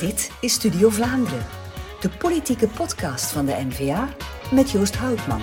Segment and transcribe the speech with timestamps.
[0.00, 1.44] Dit is Studio Vlaanderen,
[2.00, 4.08] de politieke podcast van de N-VA
[4.52, 5.40] met Joost Houtman.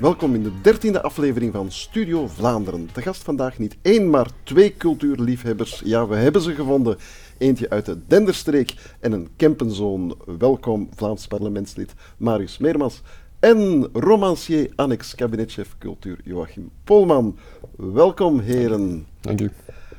[0.00, 2.88] Welkom in de dertiende aflevering van Studio Vlaanderen.
[2.92, 5.82] De gast vandaag niet één, maar twee cultuurliefhebbers.
[5.84, 6.96] Ja, we hebben ze gevonden.
[7.38, 10.16] Eentje uit de Denderstreek en een Kempenzoon.
[10.38, 13.02] Welkom, Vlaams parlementslid Marius Meermans.
[13.40, 17.38] En romancier, annex kabinetchef cultuur Joachim Polman.
[17.76, 19.06] Welkom, heren.
[19.20, 19.50] Dank u.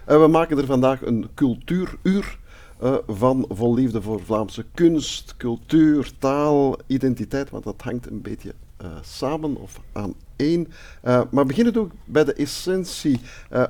[0.09, 2.38] En we maken er vandaag een cultuuruur
[2.84, 8.54] uh, van vol liefde voor Vlaamse kunst, cultuur, taal, identiteit, want dat hangt een beetje
[8.82, 10.68] uh, samen of aan één.
[11.04, 13.20] Uh, maar beginnen ook bij de essentie.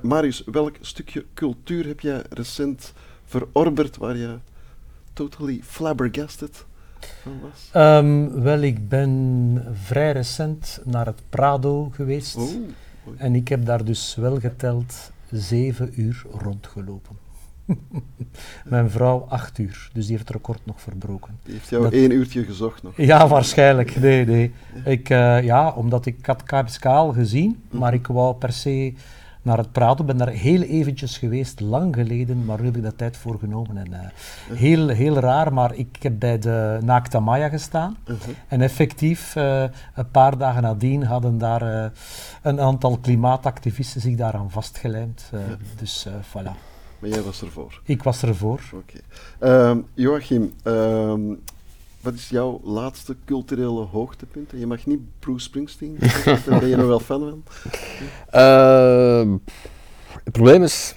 [0.01, 2.93] Marius, welk stukje cultuur heb jij recent
[3.25, 4.37] verorberd waar je
[5.13, 6.65] totally flabbergasted
[7.23, 7.83] was?
[7.83, 12.35] Um, wel, ik ben vrij recent naar het Prado geweest.
[12.35, 12.49] Oh,
[13.17, 17.17] en ik heb daar dus wel geteld zeven uur rondgelopen.
[18.65, 21.39] Mijn vrouw acht uur, dus die heeft het record nog verbroken.
[21.43, 21.91] Die heeft jou dat...
[21.91, 22.93] één uurtje gezocht nog?
[22.97, 23.95] Ja, waarschijnlijk.
[23.95, 24.53] Nee, nee.
[24.85, 28.93] Ik, uh, ja, omdat ik had Kaapskaal gezien, maar ik wou per se
[29.41, 30.05] naar het praten.
[30.05, 33.77] ben daar heel eventjes geweest, lang geleden, maar nu heb ik daar tijd voor genomen.
[33.77, 37.97] En, uh, heel, heel raar, maar ik heb bij de Naakta Maya gestaan.
[38.05, 38.35] Uh -huh.
[38.47, 39.63] En effectief, uh,
[39.95, 41.85] een paar dagen nadien hadden daar uh,
[42.41, 45.31] een aantal klimaatactivisten zich daaraan vastgelijmd.
[45.79, 46.69] Dus voilà.
[46.99, 47.81] Maar jij was ervoor?
[47.83, 48.61] Ik was ervoor.
[48.73, 48.99] Oké.
[49.39, 49.69] Okay.
[49.69, 51.43] Um, Joachim, um,
[52.01, 54.51] wat is jouw laatste culturele hoogtepunt?
[54.55, 55.97] Je mag niet Bruce Springsteen,
[56.45, 57.43] daar ben je nog wel fan van?
[58.33, 59.33] Uh,
[60.23, 60.95] het probleem is,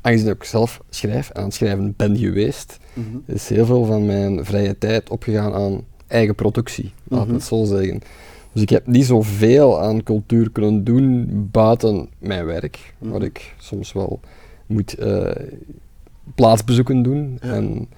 [0.00, 3.22] aangezien ik zelf schrijf en aan het schrijven ben geweest, mm -hmm.
[3.26, 7.34] is heel veel van mijn vrije tijd opgegaan aan eigen productie, laat mm -hmm.
[7.34, 8.00] het zo zeggen.
[8.52, 13.18] Dus ik heb niet zoveel aan cultuur kunnen doen buiten mijn werk, mm -hmm.
[13.18, 14.20] waar ik soms wel
[14.66, 15.30] moet uh,
[16.34, 17.38] plaatsbezoeken doen.
[17.42, 17.52] Ja.
[17.52, 17.88] En,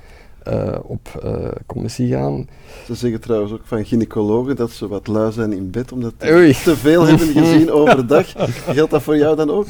[0.49, 2.49] uh, op uh, commissie gaan.
[2.87, 6.55] Ze zeggen trouwens ook van gynaecologen dat ze wat lui zijn in bed omdat ze
[6.65, 8.27] te veel hebben gezien overdag.
[8.67, 9.67] Geldt dat voor jou dan ook?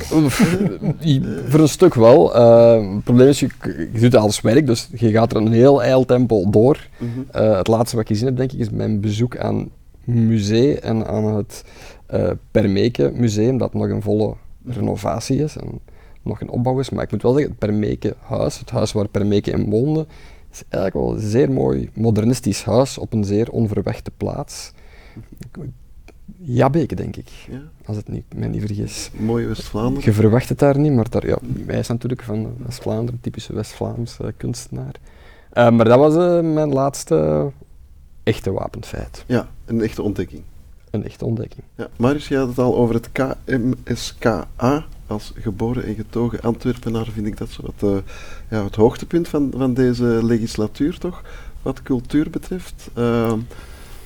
[1.49, 2.37] voor een stuk wel.
[2.37, 3.49] Uh, het probleem is, je,
[3.93, 6.89] je doet alles werk, dus je gaat er een heel eiltempo door.
[6.99, 7.43] Mm -hmm.
[7.57, 9.71] het laatste wat ik gezien heb, denk ik, is mijn bezoek aan
[10.05, 11.65] museum en aan het
[12.51, 14.35] Permeke Museum, dat nog een volle
[14.67, 15.81] renovatie is en
[16.23, 16.91] nog een opbouw is.
[16.91, 20.07] Maar ik moet wel zeggen, het Permeke huis, het huis waar Permeke in woonde,
[20.53, 24.73] is eigenlijk wel een zeer mooi modernistisch huis op een zeer onverwachte plaats.
[26.39, 27.63] Jabbeke, denk ik, ja.
[27.85, 29.11] als het niet, mij niet vergis.
[29.15, 30.05] Mooi West-Vlaanderen.
[30.05, 34.19] Je verwacht het daar niet, maar daar, ja, wij zijn natuurlijk van West-Vlaanderen, typische West-Vlaams
[34.23, 34.95] uh, kunstenaar.
[35.55, 37.51] Uh, maar dat was uh, mijn laatste
[38.23, 39.25] echte wapenfeit.
[39.27, 40.43] Ja, een echte ontdekking.
[40.91, 41.63] Een echte ontdekking.
[41.77, 44.87] Ja, Marius, je had het al over het KMSKA.
[45.13, 47.99] Als geboren en getogen Antwerpenaar vind ik dat zo wat, uh,
[48.51, 51.23] ja, het hoogtepunt van, van deze legislatuur, toch?
[51.63, 52.91] Wat cultuur betreft.
[52.99, 53.33] Uh,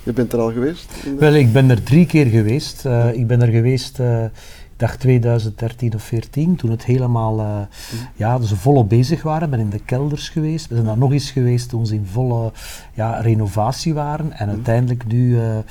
[0.02, 0.92] je bent er al geweest?
[1.18, 2.84] Wel, ik ben er drie keer geweest.
[2.86, 4.30] Uh, ik ben er geweest, ik
[4.76, 8.08] dacht 2013 of 14, toen het helemaal, uh, mm.
[8.14, 9.44] ja, dus volop bezig waren.
[9.44, 10.68] Ik ben in de kelders geweest.
[10.68, 12.52] We zijn daar nog eens geweest toen ze in volle
[12.94, 14.32] ja, renovatie waren.
[14.32, 14.54] En mm.
[14.54, 15.64] uiteindelijk nu, mm.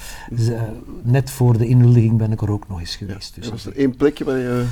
[1.01, 3.35] net voor de inhuldiging, ben ik er ook nog eens geweest.
[3.35, 3.41] Ja.
[3.41, 4.65] Dus was er één plekje waar je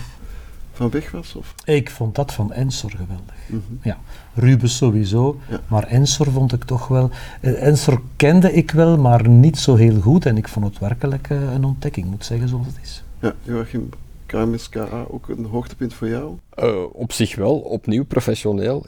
[0.73, 1.35] van weg was?
[1.35, 1.55] Of?
[1.65, 3.35] Ik vond dat van Ensor geweldig.
[3.47, 3.79] Mm -hmm.
[3.81, 3.97] ja.
[4.33, 5.61] Rubens sowieso, ja.
[5.67, 7.09] maar Ensor vond ik toch wel...
[7.41, 10.25] Uh, Ensor kende ik wel, maar niet zo heel goed.
[10.25, 13.03] En ik vond het werkelijk uh, een ontdekking, moet zeggen zoals het is.
[13.19, 13.89] Ja, Joachim,
[14.25, 16.37] KMSKA ook een hoogtepunt voor jou?
[16.59, 18.85] Uh, op zich wel, opnieuw professioneel.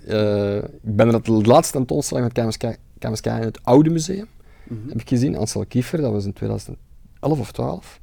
[0.84, 4.28] ik ben er het laatste tentoonstelling van KMSKA, KMSKA in het Oude Museum,
[4.64, 4.90] mm -hmm.
[4.90, 5.38] heb ik gezien.
[5.38, 6.80] Ansel Kiefer, dat was in 2011
[7.40, 8.00] of 12.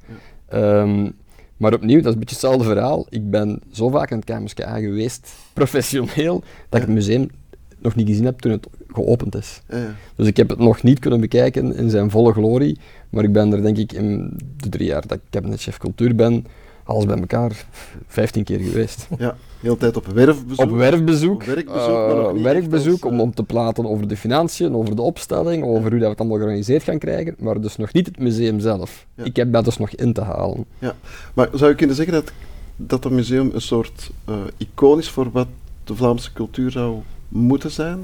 [0.49, 0.81] Ja.
[0.81, 1.15] Um,
[1.57, 3.05] maar opnieuw, dat is een beetje hetzelfde verhaal.
[3.09, 6.77] Ik ben zo vaak in het KMSKA geweest, professioneel, dat ja.
[6.77, 7.29] ik het museum
[7.79, 9.61] nog niet gezien heb toen het geopend is.
[9.69, 9.95] Ja, ja.
[10.15, 13.53] Dus ik heb het nog niet kunnen bekijken in zijn volle glorie, maar ik ben
[13.53, 16.45] er denk ik in de drie jaar dat ik kabinetchef cultuur ben,
[16.83, 17.65] alles bij elkaar
[18.07, 19.07] 15 keer geweest.
[19.17, 20.65] Ja, de hele tijd op werfbezoek.
[20.65, 21.41] Op werfbezoek.
[21.41, 25.89] Op werkbezoek, uh, werkbezoek om, om te praten over de financiën, over de opstelling, over
[25.89, 29.05] hoe dat we het allemaal georganiseerd gaan krijgen, maar dus nog niet het museum zelf.
[29.15, 29.23] Ja.
[29.23, 30.65] Ik heb dat dus nog in te halen.
[30.79, 30.95] Ja,
[31.33, 32.31] maar zou je kunnen zeggen dat
[32.75, 35.47] dat, dat museum een soort uh, icoon is voor wat
[35.83, 36.99] de Vlaamse cultuur zou
[37.29, 37.99] moeten zijn?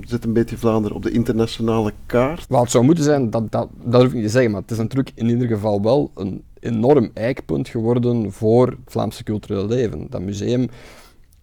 [0.00, 2.46] Zit een beetje Vlaanderen op de internationale kaart?
[2.48, 4.70] Wat het zou moeten zijn, dat, dat, dat hoef ik niet te zeggen, maar het
[4.70, 10.06] is natuurlijk in ieder geval wel een enorm eikpunt geworden voor het Vlaamse culturele leven.
[10.10, 10.68] Dat museum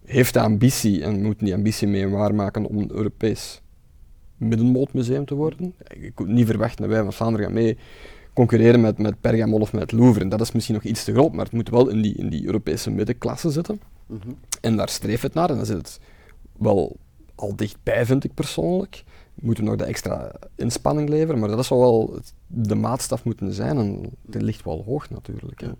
[0.04, 3.62] heeft de ambitie en moet die ambitie mee waarmaken om een Europees
[4.36, 5.74] middenmootmuseum te worden.
[5.88, 7.78] Ik kon niet verwachten dat wij van Vlaanderen gaan mee
[8.32, 10.28] concurreren met, met Pergamon of met Louvre.
[10.28, 12.44] Dat is misschien nog iets te groot, maar het moet wel in die, in die
[12.46, 13.80] Europese middenklasse zitten.
[14.06, 14.36] Mm -hmm.
[14.60, 16.00] En daar streeft het naar en dan zit het
[16.58, 16.96] wel
[17.34, 19.04] al dichtbij, vind ik persoonlijk.
[19.34, 23.76] Moeten we nog de extra inspanning leveren, maar dat zou wel de maatstaf moeten zijn.
[23.78, 25.60] En die ligt wel hoog natuurlijk.
[25.60, 25.66] hè.
[25.66, 25.74] Ja.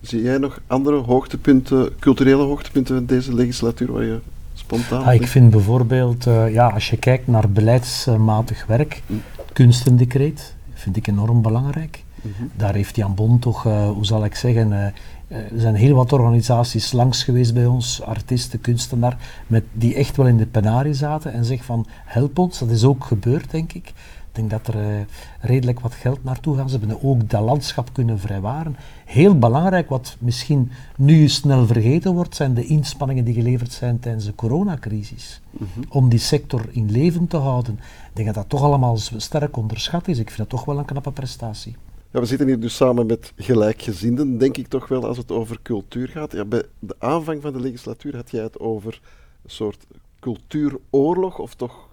[0.00, 4.18] Zie jij nog andere hoogtepunten, culturele hoogtepunten van deze legislatuur waar je
[4.54, 9.22] spontaan Ah, ik vind bijvoorbeeld, eh, ja, als je kijkt naar beleidsmatig werk, Mm.
[9.52, 12.04] kunstendecreet vind ik enorm belangrijk.
[12.22, 12.42] Mhm.
[12.56, 14.92] Daar heeft Jan Bon toch, eh, hoe zal ik zeggen, eh,
[15.28, 19.16] er zijn heel wat organisaties langs geweest bij ons, artiesten, kunstenaar,
[19.46, 22.84] met, die echt wel in de penarie zaten en zeggen van help ons, dat is
[22.84, 23.92] ook gebeurd denk ik.
[24.28, 25.00] Ik denk dat er eh,
[25.40, 26.70] redelijk wat geld naartoe gaat.
[26.70, 28.76] Ze hebben ook dat landschap kunnen vrijwaren.
[29.04, 34.24] Heel belangrijk, wat misschien nu snel vergeten wordt, zijn de inspanningen die geleverd zijn tijdens
[34.24, 35.40] de coronacrisis.
[35.50, 35.66] Mhm.
[35.88, 37.74] Om die sector in leven te houden.
[37.74, 40.18] Ik denk dat dat toch allemaal sterk onderschat is.
[40.18, 41.76] Ik vind dat toch wel een knappe prestatie.
[42.10, 45.58] Ja, we zitten hier dus samen met gelijkgezinden, denk ik toch wel, als het over
[45.62, 46.32] cultuur gaat.
[46.32, 49.00] Ja, bij de aanvang van de legislatuur had jij het over
[49.44, 49.86] een soort
[50.20, 51.88] cultuuroorlog, of toch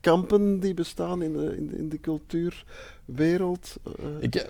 [0.00, 3.76] kampen die bestaan in de, in de, in de cultuurwereld.
[3.98, 4.46] Eh, Ik,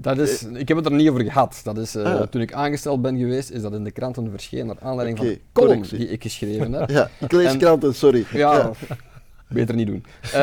[0.00, 1.60] dat is, ik heb het er niet over gehad.
[1.64, 2.26] Dat is, eh, Ah, ja.
[2.26, 5.40] Toen ik aangesteld ben geweest, is dat in de kranten verschenen naar aanleiding van een
[5.52, 5.98] column correctie.
[5.98, 6.90] die ik geschreven heb.
[6.98, 8.24] ja, ik lees En- kranten, sorry.
[8.32, 8.70] Ja,
[9.52, 10.04] beter niet doen.
[10.32, 10.40] Eh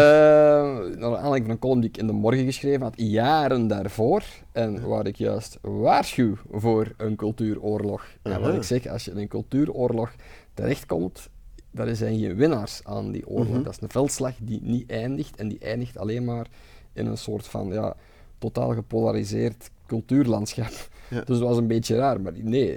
[0.98, 4.88] naar aanleiding van een column die ik in de morgen geschreven had, jaren daarvoor, en
[4.88, 8.06] waar ik juist waarschuw voor een cultuuroorlog.
[8.22, 10.12] En wat ik zeg, als je in een cultuuroorlog
[10.54, 11.30] terechtkomt,
[11.72, 13.54] dan zijn geen winnaars aan die oorlog.
[13.54, 13.64] Mhm.
[13.64, 16.48] Dat is een veldslag die niet eindigt, en die eindigt alleen maar
[16.94, 17.96] in een soort van ja,
[18.38, 20.90] totaal gepolariseerd cultuurlandschap.
[21.10, 21.22] Ja.
[21.26, 22.74] Dus dat was een beetje raar, maar nee,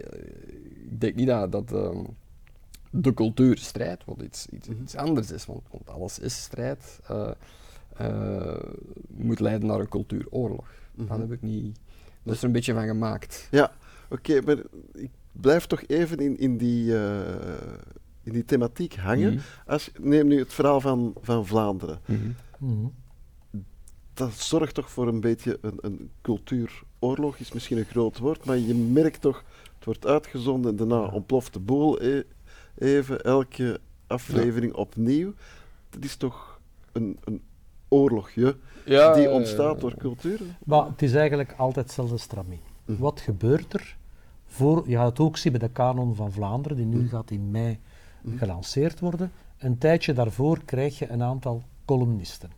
[0.91, 1.99] ik denk niet dat, dat ehm,
[2.95, 4.83] de cultuurstrijd wat iets, iets, Mhm.
[4.83, 7.31] iets anders is, want, want alles is strijd, eh,
[7.97, 8.63] eh,
[9.09, 10.67] moet leiden naar een cultuuroorlog.
[10.95, 11.09] Mhm.
[11.09, 11.79] Dat heb ik niet,
[12.23, 13.49] dat is er een beetje van gemaakt.
[13.51, 13.73] Ja,
[14.11, 14.57] oké, maar
[14.95, 17.21] ik blijf toch even in, in, die, eh,
[18.23, 19.33] in die thematiek hangen.
[19.35, 19.43] Mhm.
[19.67, 22.01] Als, neem nu het verhaal van, van Vlaanderen.
[22.07, 22.31] Mhm.
[22.59, 22.87] Mhm.
[24.15, 28.59] dat zorgt toch voor een beetje een, een cultuuroorlog, is misschien een groot woord, maar
[28.59, 29.45] je merkt toch,
[29.75, 32.01] het wordt uitgezonden en daarna ontploft de boel
[32.79, 35.33] even, elke aflevering opnieuw.
[35.91, 36.61] Dat is toch
[36.93, 37.43] een, een
[37.89, 40.41] oorlogje Ja, die ontstaat door cultuur?
[40.65, 42.61] Maar het is eigenlijk altijd hetzelfde stramien.
[42.85, 42.99] Mhm.
[43.01, 43.97] Wat gebeurt er?
[44.47, 47.51] Voor, je gaat het ook zien bij de kanon van Vlaanderen, die nu gaat in
[47.51, 47.79] mei
[48.23, 48.37] Mhm.
[48.37, 49.33] gelanceerd worden.
[49.59, 52.51] Een tijdje daarvoor krijg je een aantal columnisten.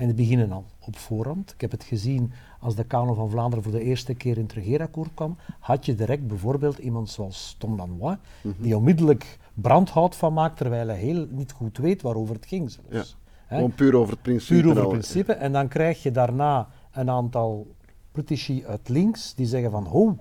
[0.00, 0.06] Ja.
[0.08, 1.52] En die beginnen al op voorhand.
[1.52, 4.52] Ik heb het gezien als de kanon van Vlaanderen voor de eerste keer in het
[4.52, 8.62] regeerakkoord kwam, had je direct bijvoorbeeld iemand zoals Tom Lanois, Mhm.
[8.62, 13.16] die onmiddellijk brandhout van maakt, terwijl hij heel niet goed weet waarover het ging zelfs.
[13.46, 13.56] Hè?
[13.56, 14.60] Gewoon puur over het principe.
[14.60, 15.32] Puur over het principe.
[15.32, 17.66] En dan krijg je daarna een aantal
[18.12, 20.16] politici uit links die zeggen van, ho,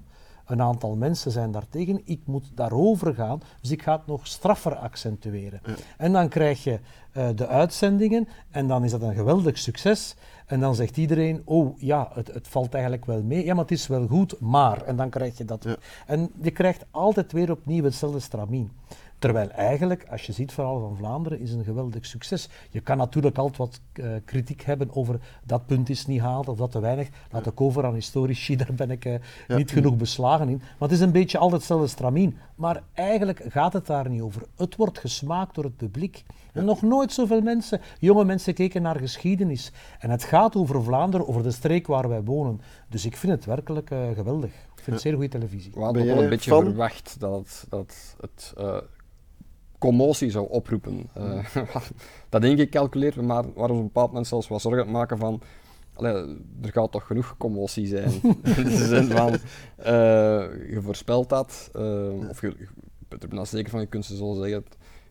[0.50, 4.76] een aantal mensen zijn daartegen, ik moet daarover gaan, dus ik ga het nog straffer
[4.76, 5.62] accentueren.
[5.66, 5.74] Ja.
[5.98, 6.80] En dan krijg je
[7.12, 10.16] eh, de uitzendingen en dan is dat een geweldig succes.
[10.46, 13.46] En dan zegt iedereen, oh ja, het, het valt eigenlijk wel mee.
[13.46, 14.82] Ja, maar het is wel goed, maar.
[14.82, 15.64] En dan krijg je dat.
[15.64, 15.76] Ja.
[16.06, 18.72] En je krijgt altijd weer opnieuw hetzelfde stramien.
[19.20, 22.50] Terwijl eigenlijk, als je ziet het verhaal van Vlaanderen, is een geweldig succes.
[22.70, 26.58] Je kan natuurlijk altijd wat eh, kritiek hebben over dat punt is niet gehaald of
[26.58, 27.08] dat te weinig.
[27.32, 29.14] Laat ik over aan historici, daar ben ik eh,
[29.48, 29.56] Ja.
[29.58, 30.58] niet genoeg beslagen in.
[30.58, 32.38] Maar het is een beetje altijd hetzelfde stramien.
[32.56, 34.42] Maar eigenlijk gaat het daar niet over.
[34.56, 36.24] Het wordt gesmaakt door het publiek.
[36.54, 39.72] En nog nooit zoveel mensen, jonge mensen, keken naar geschiedenis.
[40.00, 42.62] En het gaat over Vlaanderen, over de streek waar wij wonen.
[42.90, 44.50] Dus ik vind het werkelijk eh, geweldig.
[44.50, 45.72] Ik vind het zeer goede televisie.
[45.74, 48.78] We hadden wel een beetje verwacht dat, dat het eh,
[49.80, 51.10] commotie zou oproepen.
[51.14, 51.56] Eh,
[52.30, 55.42] dat ingecalculeerd, maar waren we op een bepaald moment zelfs wat zorgen het maken van
[56.00, 58.12] allee, er gaat toch genoeg commotie zijn.
[58.58, 59.34] In de zin van,
[59.76, 59.94] eh,
[60.70, 62.68] je voorspelt dat, eh, of je, je
[63.08, 64.64] bent er bijna zeker van, je kunt ze zo zeggen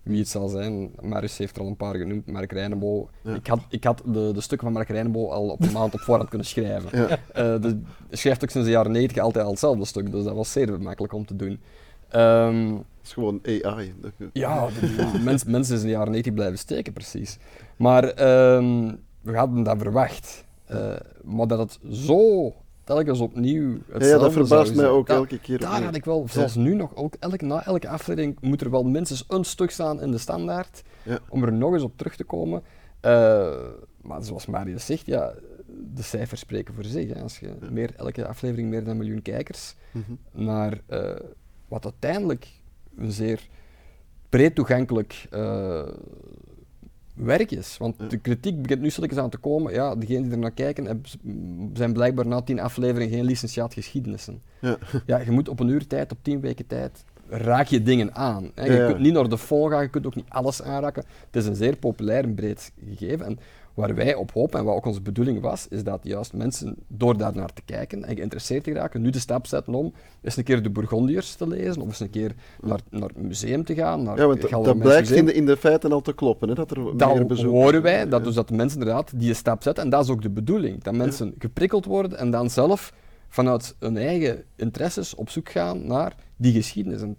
[0.02, 0.90] wie het zal zijn.
[1.00, 3.08] Marius heeft er al een paar genoemd, Mark Reinebo.
[3.22, 3.34] Ja.
[3.34, 6.00] Ik had, ik had de, de stukken van Mark Reinebo al op een maand op
[6.00, 6.98] voorhand kunnen schrijven.
[6.98, 7.58] Ja.
[7.58, 10.52] De, hij schrijft ook sinds de jaren 90 altijd al hetzelfde stuk, dus dat was
[10.52, 11.60] zeer makkelijk om te doen.
[12.09, 13.95] Het is gewoon AI.
[14.33, 17.38] Ja, de mens, mensen is in de jaren 90 blijven steken, precies.
[17.77, 20.45] Maar ehm, we hadden dat verwacht.
[20.65, 22.53] Eh, maar dat het zo
[22.85, 25.59] telkens opnieuw hetzelfde Ja, ja, dat verbaast mij ook dat- elke keer.
[25.59, 28.83] Daar had ik wel, zelfs nu nog, ook elke, na elke aflevering moet er wel
[28.85, 31.19] minstens een stuk staan in de standaard, Ja.
[31.29, 32.62] om er nog eens op terug te komen.
[33.00, 33.57] Eh,
[34.03, 35.33] maar zoals Marius zegt, ja,
[35.95, 37.15] de cijfers spreken voor zich.
[37.15, 37.23] Hè.
[37.23, 40.12] Als je meer, elke aflevering meer dan een miljoen kijkers Mhm.
[40.45, 41.11] naar eh,
[41.68, 42.46] wat uiteindelijk
[42.96, 43.48] een zeer
[44.28, 45.82] breed toegankelijk eh,
[47.14, 47.76] werk is.
[47.78, 48.06] Want Ja.
[48.06, 49.72] de kritiek begint nu stilletjes aan te komen.
[49.72, 51.02] Ja, degenen die er naar kijken
[51.72, 54.42] zijn blijkbaar na tien afleveringen geen licentiaat geschiedenissen.
[54.60, 54.78] Ja.
[55.06, 58.50] Ja, je moet op een uur tijd, op tien weken tijd, raak je dingen aan.
[58.54, 58.64] Hè.
[58.64, 61.04] Je Ja, kunt niet naar de vol gaan, je kunt ook niet alles aanraken.
[61.26, 63.26] Het is een zeer populair en breed gegeven.
[63.26, 63.38] En
[63.78, 67.16] waar wij op hopen en wat ook onze bedoeling was, is dat juist mensen door
[67.16, 69.92] daar naar te kijken en geïnteresseerd te raken, nu de stap zetten om
[70.23, 73.64] eens een keer de Bourgondiërs te lezen, of eens een keer naar, naar het museum
[73.64, 74.02] te gaan.
[74.02, 76.54] Naar Ja, want dat, dat blijkt in de, in de feiten al te kloppen, hè,
[76.54, 79.85] dat er meer Dan bezoek horen wij dat, dus dat mensen inderdaad die stap zetten,
[79.85, 82.92] en dat is ook de bedoeling, dat mensen geprikkeld worden en dan zelf
[83.28, 87.00] vanuit hun eigen interesses op zoek gaan naar die geschiedenis.
[87.00, 87.16] En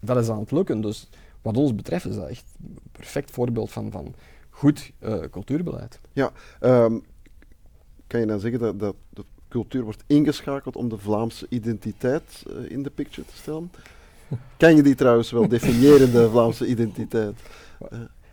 [0.00, 0.80] dat is aan het lukken.
[0.80, 1.08] Dus
[1.42, 4.14] wat ons betreft is dat echt een perfect voorbeeld van, van
[4.62, 6.00] goed eh, cultuurbeleid.
[6.12, 6.98] Ja, ehm,
[8.06, 12.70] kan je dan zeggen dat, dat de cultuur wordt ingeschakeld om de Vlaamse identiteit eh,
[12.70, 13.70] in de picture te stellen?
[14.56, 17.34] Kan je die trouwens wel definiëren, de Vlaamse identiteit?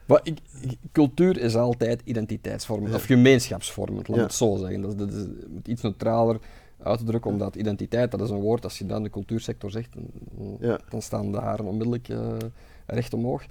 [0.06, 2.96] Maar ik, ik- cultuur is altijd identiteitsvormend, Ja.
[2.96, 4.24] of gemeenschapsvormend, laat Ja.
[4.24, 4.82] het zo zeggen.
[4.82, 6.40] Dat is, dat iets neutraler
[6.84, 9.72] uit te drukken, omdat identiteit, dat is een woord, als je dat in de cultuursector
[9.72, 10.80] zegt, dan, Ja.
[10.90, 12.36] dan staan de haren onmiddellijk eh,
[12.94, 13.46] recht omhoog.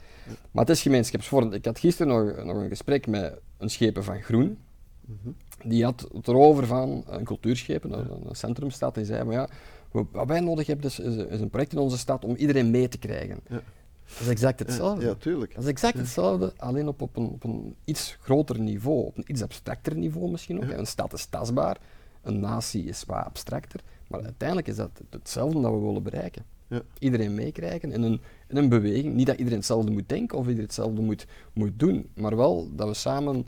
[0.51, 1.55] Maar het is gemeenschapsvormend.
[1.55, 4.59] Ik had gisteren nog, nog een gesprek met een schepen van Groen.
[5.01, 5.29] Mhm.
[5.65, 9.49] Die had het erover van een cultuurschepen, een, een centrumstad, die zei, maar ja,
[9.91, 12.99] wat wij nodig hebben is, is, een project in onze stad om iedereen mee te
[12.99, 13.41] krijgen.
[13.49, 13.61] Ja.
[14.09, 15.07] Dat is exact hetzelfde.
[15.07, 15.55] Ja, tuurlijk.
[15.55, 19.25] Dat is exact hetzelfde, alleen op, op, een, op een iets groter niveau, op een
[19.27, 20.71] iets abstracter niveau misschien ook.
[20.71, 20.77] Ja.
[20.77, 21.77] Een stad is tastbaar,
[22.23, 26.45] een natie is wat abstracter, maar uiteindelijk is dat het- hetzelfde dat we willen bereiken.
[26.69, 26.81] Ja.
[26.99, 29.15] Iedereen meekrijgen in een, in een beweging.
[29.15, 32.89] Niet dat iedereen hetzelfde moet denken of iedereen hetzelfde moet, moet doen, maar wel dat
[32.89, 33.47] we samen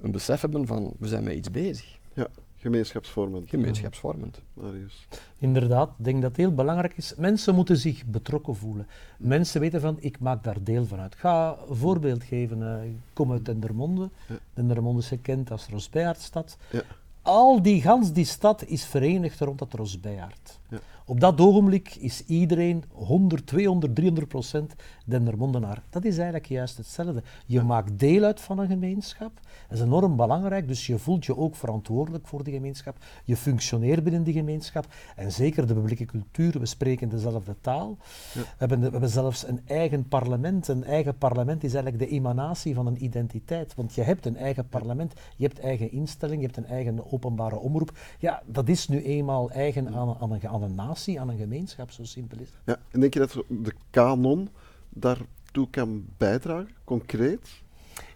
[0.00, 1.98] een besef hebben van we zijn met iets bezig.
[2.14, 3.48] Ja, gemeenschapsvormend.
[3.48, 4.40] Gemeenschapsvormend.
[4.54, 5.06] Marius.
[5.38, 7.14] Inderdaad, ik denk dat het heel belangrijk is.
[7.16, 8.86] Mensen moeten zich betrokken voelen.
[9.18, 11.12] Mensen weten van, ik maak daar deel van uit.
[11.14, 12.62] Ik ga een voorbeeld geven.
[12.80, 14.10] eh, ik kom uit Dendermonde.
[14.28, 14.38] Ja.
[14.54, 16.56] Dendermonde is gekend als Rosbeaardstad.
[16.70, 16.82] Ja.
[17.22, 20.58] Al die, gans die stad is verenigd rond dat Rosbeaard.
[20.68, 20.78] Ja.
[21.10, 24.74] Op dat ogenblik is iedereen 100, 200, 300 procent
[25.04, 25.82] Dendermondenaar.
[25.90, 27.22] Dat is eigenlijk juist hetzelfde.
[27.46, 29.40] Je maakt deel uit van een gemeenschap.
[29.68, 32.96] Dat is enorm belangrijk, dus je voelt je ook verantwoordelijk voor die gemeenschap.
[33.24, 34.86] Je functioneert binnen die gemeenschap.
[35.16, 37.96] En zeker de publieke cultuur, we spreken dezelfde taal.
[38.32, 40.68] We, hebben, we hebben zelfs een eigen parlement.
[40.68, 43.74] Een eigen parlement is eigenlijk de emanatie van een identiteit.
[43.74, 47.58] Want je hebt een eigen parlement, je hebt eigen instelling, je hebt een eigen openbare
[47.58, 47.98] omroep.
[48.18, 50.74] Ja, dat is nu eenmaal eigen aan, aan, een, aan een
[51.08, 52.58] aan een gemeenschap, zo simpel is het.
[52.64, 54.48] Ja, en denk je dat de kanon
[54.88, 57.48] daartoe kan bijdragen, concreet?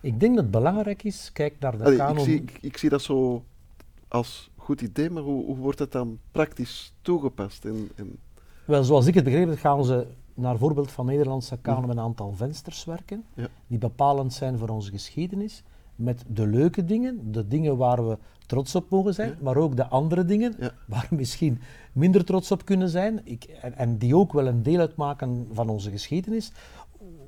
[0.00, 2.16] Ik denk dat het belangrijk is, kijk naar de Allee, kanon.
[2.18, 3.44] ik, zie, ik, ik zie dat zo
[4.08, 7.64] als goed idee, maar hoe, hoe wordt dat dan praktisch toegepast?
[7.64, 8.18] In, in,
[8.64, 12.02] Wel, zoals ik het begrepen heb, gaan ze naar voorbeeld van Nederlandse kanon met een
[12.02, 13.48] aantal vensters werken, Ja.
[13.66, 15.62] die bepalend zijn voor onze geschiedenis,
[15.96, 19.86] met de leuke dingen, de dingen waar we trots op mogen zijn, maar ook de
[19.88, 20.72] andere dingen Ja.
[20.86, 21.60] waar misschien
[21.94, 23.44] minder trots op kunnen zijn, ik,
[23.76, 26.52] en, die ook wel een deel uitmaken van onze geschiedenis,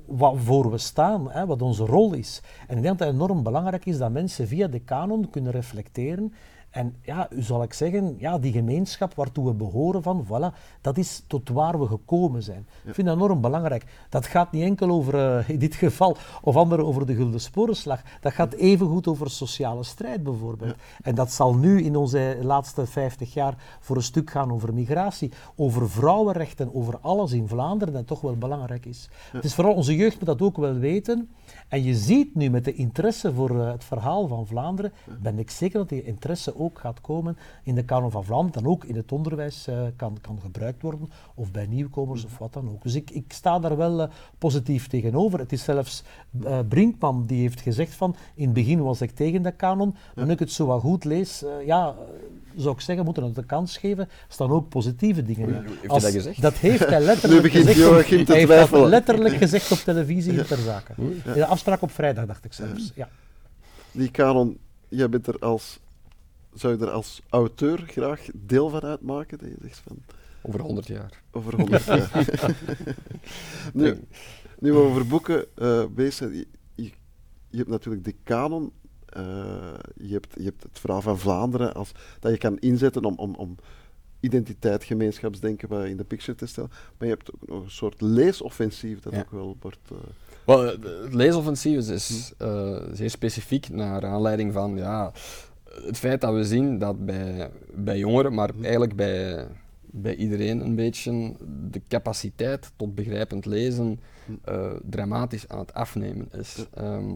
[0.05, 2.41] waarvoor we staan, hè, wat onze rol is.
[2.67, 6.33] En ik denk dat het enorm belangrijk is dat mensen via de kanon kunnen reflecteren
[6.77, 10.97] en ja, u zal ik zeggen, ja, die gemeenschap waartoe we behoren van, voilà, dat
[10.97, 12.67] is tot waar we gekomen zijn.
[12.85, 13.85] Ik vind dat enorm belangrijk.
[14.09, 18.01] Dat gaat niet enkel over, eh, in dit geval, of andere over de Gulden Sporenslag.
[18.21, 20.75] Dat gaat evengoed over sociale strijd bijvoorbeeld.
[21.01, 25.31] En dat zal nu in onze laatste 50 jaar voor een stuk gaan over migratie,
[25.55, 29.09] over vrouwenrechten, over alles in Vlaanderen, dat toch wel belangrijk is.
[29.31, 31.29] Het is vooral onze jeugd moet dat ook wel weten.
[31.67, 34.91] En je ziet nu met de interesse voor eh, het verhaal van Vlaanderen,
[35.21, 38.71] ben ik zeker dat die interesse ook gaat komen in de Kanon van Vlaanderen, dan
[38.71, 42.69] ook in het onderwijs eh, kan, kan gebruikt worden, of bij nieuwkomers of wat dan
[42.69, 42.83] ook.
[42.83, 45.39] Dus ik, ik sta daar wel eh, positief tegenover.
[45.39, 46.03] Het is zelfs
[46.43, 50.25] eh, Brinkman die heeft gezegd van, in het begin was ik tegen de kanon, maar
[50.25, 51.95] nu ik het zo wat goed lees, ja,
[52.55, 55.53] zou ik zeggen, moeten we het een kans geven, staan ook positieve dingen in.
[55.55, 56.41] Heeft hij dat gezegd?
[56.41, 57.87] Dat heeft hij letterlijk Nu begint gezegd.
[57.87, 58.89] op- Joachim te hij heeft dat twijfelen.
[58.89, 60.93] letterlijk gezegd op televisie in ter zake.
[60.97, 62.91] In de afspraak op vrijdag, dacht ik zelfs.
[62.95, 63.09] Ja.
[63.91, 64.57] die kanon,
[64.87, 65.79] jij bent er als,
[66.59, 69.37] zou je er als auteur graag deel van uitmaken?
[69.37, 69.97] Dat je zegt van,
[70.41, 71.23] Over 100 jaar.
[71.31, 72.25] over 100 jaar.
[73.73, 73.99] nu,
[74.59, 76.91] nu we over boeken eh bezig zijn, je, je,
[77.49, 78.71] je hebt natuurlijk de kanon,
[79.05, 79.23] eh,
[79.95, 83.35] je, hebt, je hebt het verhaal van Vlaanderen, als, dat je kan inzetten om, om,
[83.35, 83.55] om
[84.19, 86.69] identiteit, gemeenschapsdenken in de picture te stellen.
[86.97, 89.19] Maar je hebt ook nog een soort leesoffensief dat Ja.
[89.19, 89.77] ook wel wordt...
[89.91, 89.97] eh,
[90.45, 95.11] Wel, het leesoffensief is, is eh, zeer specifiek naar aanleiding van ja,
[95.85, 99.47] het feit dat we zien dat bij, bij jongeren, maar eigenlijk bij,
[99.81, 101.33] bij iedereen een beetje
[101.71, 103.99] de capaciteit tot begrijpend lezen
[104.43, 106.65] eh, dramatisch aan het afnemen is.
[106.73, 107.09] Ehm,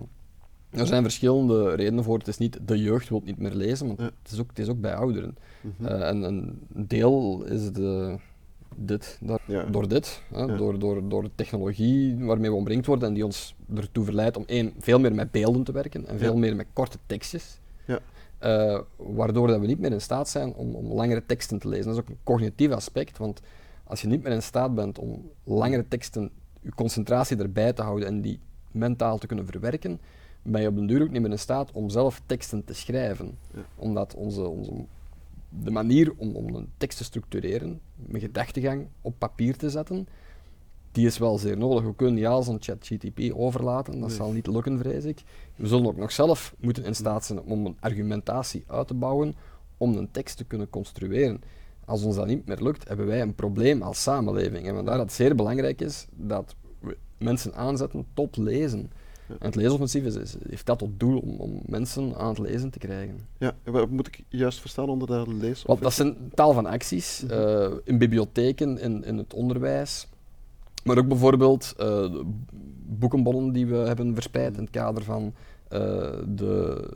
[0.70, 2.18] er zijn verschillende redenen voor.
[2.18, 4.06] Het is niet de jeugd wil niet meer lezen, want Ja.
[4.06, 5.38] het, is ook, het is ook bij ouderen.
[5.82, 8.18] Eh, en een deel is de
[8.76, 9.20] dit.
[9.46, 9.64] Ja.
[9.64, 10.56] Door dit, hè, Ja.
[10.56, 14.44] door, door, door de technologie waarmee we omringd worden en die ons ertoe verleidt om
[14.48, 17.60] één, veel meer met beelden te werken en veel meer met korte tekstjes.
[18.42, 21.86] Eh, waardoor dat we niet meer in staat zijn om, om langere teksten te lezen.
[21.86, 23.42] Dat is ook een cognitief aspect, want
[23.84, 26.32] als je niet meer in staat bent om langere teksten,
[26.62, 28.40] je concentratie erbij te houden en die
[28.72, 30.02] mentaal te kunnen verwerken,
[30.42, 33.38] ben je op den duur ook niet meer in staat om zelf teksten te schrijven.
[33.54, 33.62] Ja.
[33.76, 34.72] Omdat onze, onze,
[35.50, 40.08] de manier om, om een tekst te structureren, mijn gedachtegang op papier te zetten,
[40.92, 41.84] die is wel zeer nodig.
[41.84, 44.18] We kunnen niet alles aan ChatGTP overlaten, dat Nee.
[44.18, 45.22] zal niet lukken, vrees ik.
[45.56, 49.36] We zullen ook nog zelf moeten in staat zijn om een argumentatie uit te bouwen
[49.78, 51.42] om een tekst te kunnen construeren.
[51.86, 54.68] Als ons dat niet meer lukt, hebben wij een probleem als samenleving.
[54.68, 58.92] En vandaar dat het zeer belangrijk is dat we mensen aanzetten tot lezen.
[59.28, 59.36] Ja.
[59.40, 62.70] En het leesoffensief is, is- heeft dat tot doel om, om mensen aan het lezen
[62.70, 63.20] te krijgen.
[63.38, 65.64] Ja, en wat moet ik juist verstaan onder dat lees?
[65.64, 67.34] Want dat zijn taal van acties, Mhm.
[67.34, 70.08] eh, in bibliotheken, in, in het onderwijs.
[70.84, 72.24] Maar ook bijvoorbeeld eh, de
[72.86, 75.34] boekenbonnen die we hebben verspreid in het kader van
[75.68, 75.80] eh,
[76.28, 76.88] de,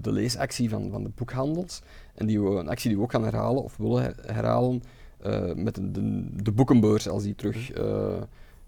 [0.00, 1.82] de leesactie van, van de boekhandels.
[2.14, 4.82] En die we, een actie die we ook gaan herhalen, of willen her- herhalen,
[5.20, 8.22] eh, met de, de, de boekenbeurs als die terug eh,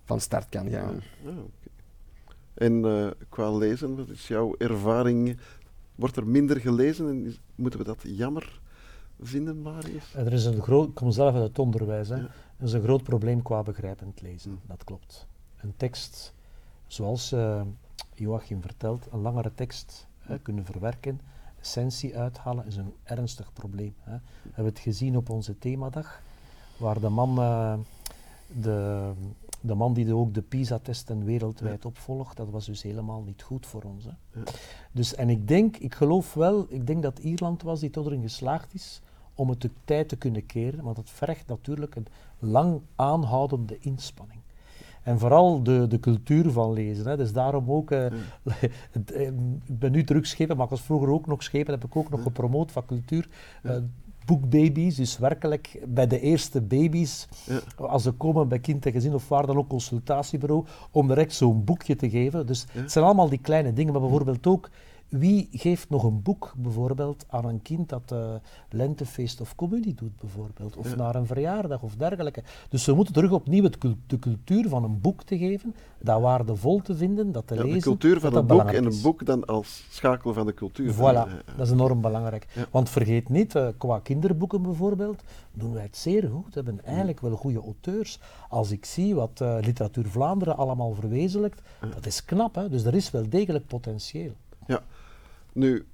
[0.04, 1.02] van start kan gaan.
[1.26, 1.70] Ah, oké.
[2.54, 5.36] En eh, qua lezen, wat is jouw ervaring?
[5.94, 8.60] Wordt er minder gelezen en is- moeten we dat jammer
[9.20, 10.14] vinden, Marius?
[10.14, 12.16] Er is een groot, ik kom zelf uit het onderwijs, hè.
[12.16, 12.30] Ja.
[12.58, 14.60] Er is een groot probleem qua begrijpend lezen, Mm.
[14.66, 15.26] dat klopt.
[15.56, 16.34] Een tekst,
[16.86, 17.60] zoals eh,
[18.14, 21.20] Joachim vertelt, een langere tekst hè, kunnen verwerken,
[21.60, 23.94] essentie uithalen, is een ernstig probleem.
[24.00, 24.12] Hè.
[24.42, 26.20] We hebben het gezien op onze themadag,
[26.76, 27.74] waar de man, eh,
[28.60, 29.10] de,
[29.60, 33.66] de man die de- ook de PISA-testen wereldwijd opvolgt, dat was dus helemaal niet goed
[33.66, 34.04] voor ons.
[34.04, 34.10] Hè.
[34.40, 34.42] Ja.
[34.92, 38.22] Dus, en ik denk, ik geloof wel, ik denk dat Ierland was die tot erin
[38.22, 39.00] geslaagd is
[39.36, 42.06] om het de tijd te kunnen keren, want het vergt natuurlijk een
[42.38, 44.40] lang aanhoudende inspanning.
[45.02, 47.06] En vooral de, de cultuur van lezen.
[47.06, 47.16] Hè.
[47.16, 48.06] Dus daarom ook, eh,
[48.54, 49.26] eh,
[49.66, 52.10] ik ben nu terug schepen, maar ik was vroeger ook nog schepen, heb ik ook
[52.10, 53.28] nog gepromoot van cultuur.
[53.62, 53.76] Eh,
[54.24, 57.60] boekbabies, dus werkelijk bij de eerste baby's, Ja.
[57.76, 61.64] als ze komen bij kind en gezin of waar dan ook consultatiebureau, om direct zo'n
[61.64, 62.46] boekje te geven.
[62.46, 62.80] Dus Ja.
[62.80, 64.70] het zijn allemaal die kleine dingen, maar bijvoorbeeld ook,
[65.08, 68.34] wie geeft nog een boek bijvoorbeeld aan een kind dat eh,
[68.70, 70.96] lentefeest of communie doet bijvoorbeeld, of Ja.
[70.96, 72.42] naar een verjaardag of dergelijke.
[72.68, 76.80] Dus we moeten terug opnieuw het de cultuur van een boek te geven, dat waardevol
[76.82, 77.78] te vinden, dat te Ja, lezen.
[77.78, 80.54] de cultuur van dat een dat boek en een boek dan als schakel van de
[80.54, 80.94] cultuur.
[80.94, 82.66] Voilà, Ja, dat is enorm belangrijk.
[82.70, 86.54] Want vergeet niet, eh, qua kinderboeken bijvoorbeeld, doen wij het zeer goed.
[86.54, 88.20] We hebben eigenlijk wel goede auteurs.
[88.48, 91.60] Als ik zie wat eh, Literatuur Vlaanderen allemaal verwezenlijkt,
[91.94, 92.54] dat is knap.
[92.54, 92.68] Hè?
[92.68, 94.32] Dus er is wel degelijk potentieel.
[94.66, 94.82] Ja,
[95.56, 95.84] nu,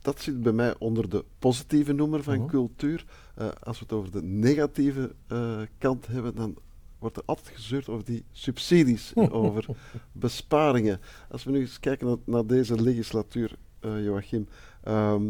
[0.00, 2.46] dat zit bij mij onder de positieve noemer van Mhm.
[2.46, 3.04] cultuur.
[3.34, 6.56] Eh, als we het over de negatieve eh, kant hebben, dan
[6.98, 9.66] wordt er altijd gezeurd over die subsidies en over
[10.12, 11.00] besparingen.
[11.30, 14.48] Als we nu eens kijken naar, naar deze legislatuur, eh, Joachim,
[14.82, 15.26] ehm,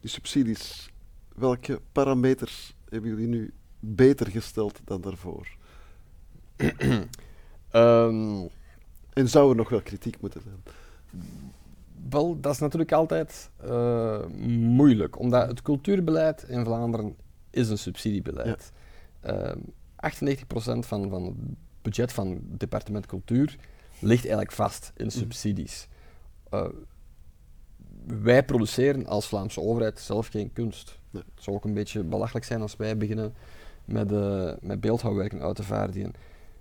[0.00, 0.90] die subsidies,
[1.34, 5.48] welke parameters hebben jullie nu beter gesteld dan daarvoor?
[7.70, 8.46] Ehm,
[9.12, 10.62] En zou er nog wel kritiek moeten zijn?
[12.10, 17.16] Wel, dat is natuurlijk altijd eh, moeilijk, omdat het cultuurbeleid in Vlaanderen
[17.50, 18.72] is een subsidiebeleid.
[19.20, 19.58] Ehm
[19.98, 20.08] 98%
[20.78, 21.34] van, van het
[21.82, 23.56] budget van het departement cultuur
[23.98, 25.88] ligt eigenlijk vast in subsidies.
[26.50, 26.66] Eh,
[28.06, 30.98] wij produceren als Vlaamse overheid zelf geen kunst.
[31.10, 31.22] Nee.
[31.34, 33.34] Het zou ook een beetje belachelijk zijn als wij beginnen
[33.84, 36.12] met, eh, met beeldhouwwerken uit te vaardigen.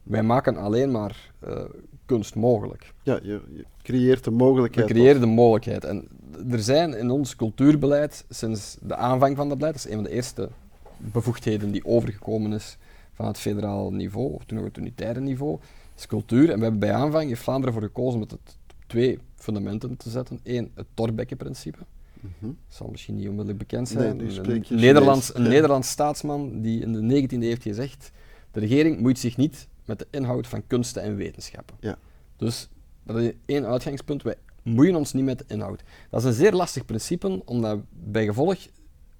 [0.07, 1.63] Wij maken alleen maar eh,
[2.05, 2.93] kunst mogelijk.
[3.03, 4.87] Ja, je, je creëert de We mogelijkheid.
[4.87, 5.83] creëren de mogelijkheid.
[5.85, 6.07] En
[6.51, 10.03] er zijn in ons cultuurbeleid, sinds de aanvang van dat beleid, dat is een van
[10.09, 10.49] de eerste
[10.97, 12.77] bevoegdheden die overgekomen is
[13.13, 15.57] van het federaal niveau, of toen nog het unitaire niveau,
[15.97, 16.49] is cultuur.
[16.49, 20.39] En we hebben bij aanvang, heeft Vlaanderen voor gekozen met het twee fundamenten te zetten.
[20.43, 21.77] Eén, het Thorbecke-principe.
[22.19, 22.45] Mhm.
[22.45, 24.17] Dat zal misschien niet onmiddellijk bekend Nee, zijn.
[24.17, 25.49] nu een, Nederlands, een ja.
[25.49, 28.11] Nederlands staatsman die in de 19e eeuw heeft gezegd,
[28.51, 31.75] de regering moeit zich niet met de inhoud van kunsten en wetenschappen.
[31.79, 31.97] Ja.
[32.35, 32.69] Dus
[33.03, 34.23] dat is één uitgangspunt.
[34.23, 35.83] Wij moeien ons niet met de inhoud.
[36.09, 38.57] Dat is een zeer lastig principe, omdat bij gevolg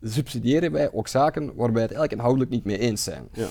[0.02, 3.28] subsidiëren wij ook zaken waar wij het eigenlijk inhoudelijk niet mee eens zijn.
[3.34, 3.48] Ja.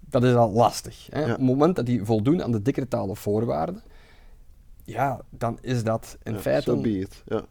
[0.00, 1.06] Dat is al lastig.
[1.10, 1.18] Hè?
[1.18, 1.24] Ja.
[1.24, 3.82] Op het moment dat die voldoen aan de decretale voorwaarden,
[4.84, 6.70] ja, dan is dat in Ja, feite...
[6.70, 7.22] so it.
[7.26, 7.44] Ja.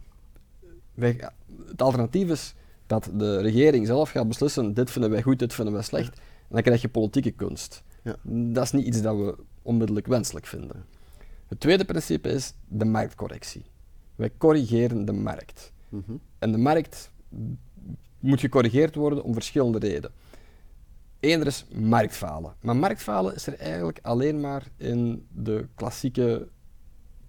[0.93, 1.30] wij-
[1.67, 2.54] het alternatief is
[2.88, 6.17] dat de regering zelf gaat beslissen, dit vinden wij goed, dit vinden wij slecht.
[6.17, 7.84] En dan krijg je politieke kunst.
[8.10, 8.15] Ja.
[8.54, 10.86] Dat is niet iets dat we onmiddellijk wenselijk vinden.
[11.48, 13.63] Het tweede principe is de marktcorrectie.
[14.15, 15.72] Wij corrigeren de markt.
[15.89, 16.12] Mhm.
[16.39, 17.12] En de markt
[18.19, 20.12] moet gecorrigeerd worden om verschillende redenen.
[21.19, 22.54] Eén, er is marktfalen.
[22.62, 26.48] Maar marktfalen is er eigenlijk alleen maar in de klassieke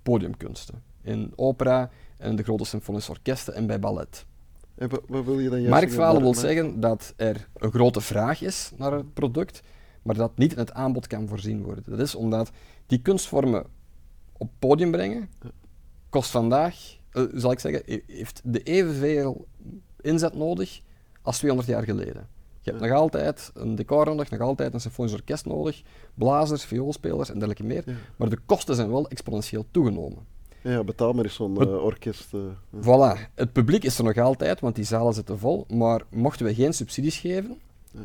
[0.03, 0.83] podiumkunsten.
[1.03, 4.27] In opera en de grote symfonische orkesten en bij ballet.
[4.75, 6.65] En wa- wat wil je dan Marktfalen wil zeggen?
[6.65, 9.63] zeggen dat er een grote vraag is naar het product,
[10.03, 11.85] maar dat niet in het aanbod kan voorzien worden.
[11.87, 12.51] Dat is omdat
[12.87, 13.65] die kunstvormen
[14.39, 15.29] op podium brengen,
[16.09, 19.47] kost vandaag, eh, zal ik zeggen, he- heeft de evenveel
[20.01, 20.81] inzet nodig
[21.23, 22.29] als 200 jaar geleden.
[22.63, 25.83] Je hebt nog altijd een decor nodig, nog altijd een symfonisch orkest nodig,
[26.15, 27.95] blazers, vioolspelers en dergelijke meer, Ja.
[28.17, 30.39] maar de kosten zijn wel exponentieel toegenomen.
[30.63, 32.31] Ja, betaal maar eens zo'n eh, orkest.
[32.31, 32.39] ja.
[32.83, 35.67] Voilà, het publiek is er nog altijd, want die zalen zitten vol.
[35.75, 37.59] Maar mochten we geen subsidies geven,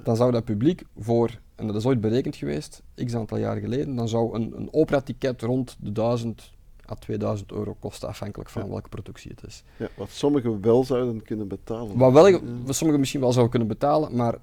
[0.04, 3.96] dan zou dat publiek voor, en dat is ooit berekend geweest, x aantal jaar geleden,
[3.96, 6.54] dan zou een, een opera-ticket rond de 1000
[6.92, 8.70] à 2000 euro kosten, afhankelijk van Ja.
[8.70, 9.64] welke productie het is.
[9.78, 11.98] Ja, wat sommigen wel zouden kunnen betalen.
[11.98, 14.36] Wat wel, wat sommigen misschien wel zouden kunnen betalen, maar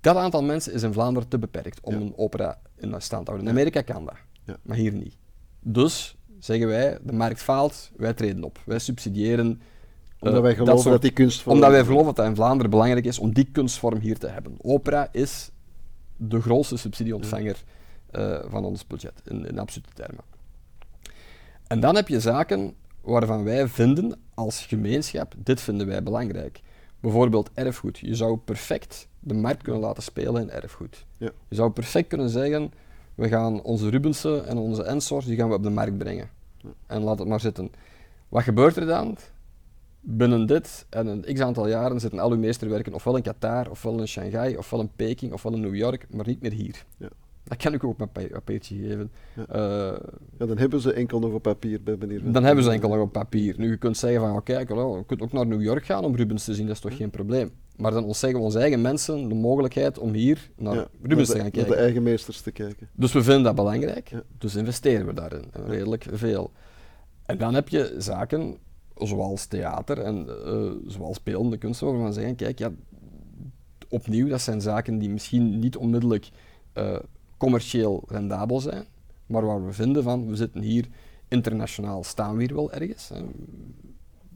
[0.00, 2.00] dat aantal mensen is in Vlaanderen te beperkt om Ja.
[2.00, 3.48] een opera in stand te houden.
[3.48, 3.48] In.
[3.58, 5.16] Amerika kan dat, maar hier niet.
[5.60, 8.58] Dus zeggen wij, de markt faalt, wij treden op.
[8.66, 9.60] Wij subsidiëren
[10.20, 11.54] Omdat eh, wij geloven dat, soort- die kunstvorm...
[11.54, 14.56] omdat wij geloven dat het in Vlaanderen belangrijk is om die kunstvorm hier te hebben.
[14.62, 15.50] Opera is
[16.16, 17.62] de grootste subsidieontvanger
[18.10, 20.24] eh, van ons budget, in, in absolute termen.
[21.66, 26.60] En dan heb je zaken waarvan wij vinden als gemeenschap, dit vinden wij belangrijk.
[27.00, 27.98] Bijvoorbeeld erfgoed.
[27.98, 31.06] Je zou perfect de markt kunnen laten spelen in erfgoed.
[31.16, 31.30] Ja.
[31.48, 32.72] Je zou perfect kunnen zeggen,
[33.14, 36.30] we gaan onze Rubensen en onze Ensors, die gaan we op de markt brengen.
[36.86, 37.70] En laat het maar zitten.
[38.28, 39.16] Wat gebeurt er dan?
[40.10, 43.98] Binnen dit en een x aantal jaren zitten al uw meesterwerken ofwel in Qatar, ofwel
[44.00, 46.84] in Shanghai, ofwel in Peking, ofwel in New York, maar niet meer hier.
[46.96, 47.08] Ja.
[47.44, 49.10] Dat kan ik ook pa- papiertje geven.
[49.36, 49.46] Ja.
[49.46, 50.00] Eh,
[50.38, 53.00] Ja, dan hebben ze enkel nog op papier bij meneer dan hebben ze enkel nog
[53.00, 53.54] op papier.
[53.58, 56.04] Nu, je kunt zeggen van, oh, kijk, wel, je kunt ook naar New York gaan
[56.04, 57.50] om Rubens te zien, dat is toch geen probleem.
[57.76, 61.26] Maar dan ontzeggen we onze eigen mensen de mogelijkheid om hier naar Ja, Rubens naar
[61.26, 61.76] te gaan naar de kijken.
[61.78, 62.88] eigen meesters te kijken.
[62.92, 66.50] Dus we vinden dat belangrijk, dus investeren we daarin, redelijk veel.
[67.26, 68.56] En dan heb je zaken
[69.06, 72.70] zoals theater en eh, zoals beeldende kunst, waarvan we zeggen, kijk, ja,
[73.88, 76.30] opnieuw, dat zijn zaken die misschien niet onmiddellijk
[76.72, 76.98] eh,
[77.36, 78.84] commercieel rendabel zijn,
[79.26, 80.88] maar waar we vinden van, we zitten hier
[81.28, 83.08] internationaal, staan we hier wel ergens.
[83.08, 83.20] hè.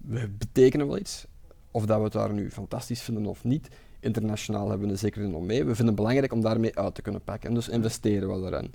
[0.00, 1.26] We betekenen wel iets.
[1.70, 3.68] Of dat we het daar nu fantastisch vinden of niet,
[4.00, 5.58] internationaal hebben we er zeker in om mee.
[5.58, 7.48] We vinden het belangrijk om daarmee uit te kunnen pakken.
[7.48, 8.72] En dus investeren we daarin.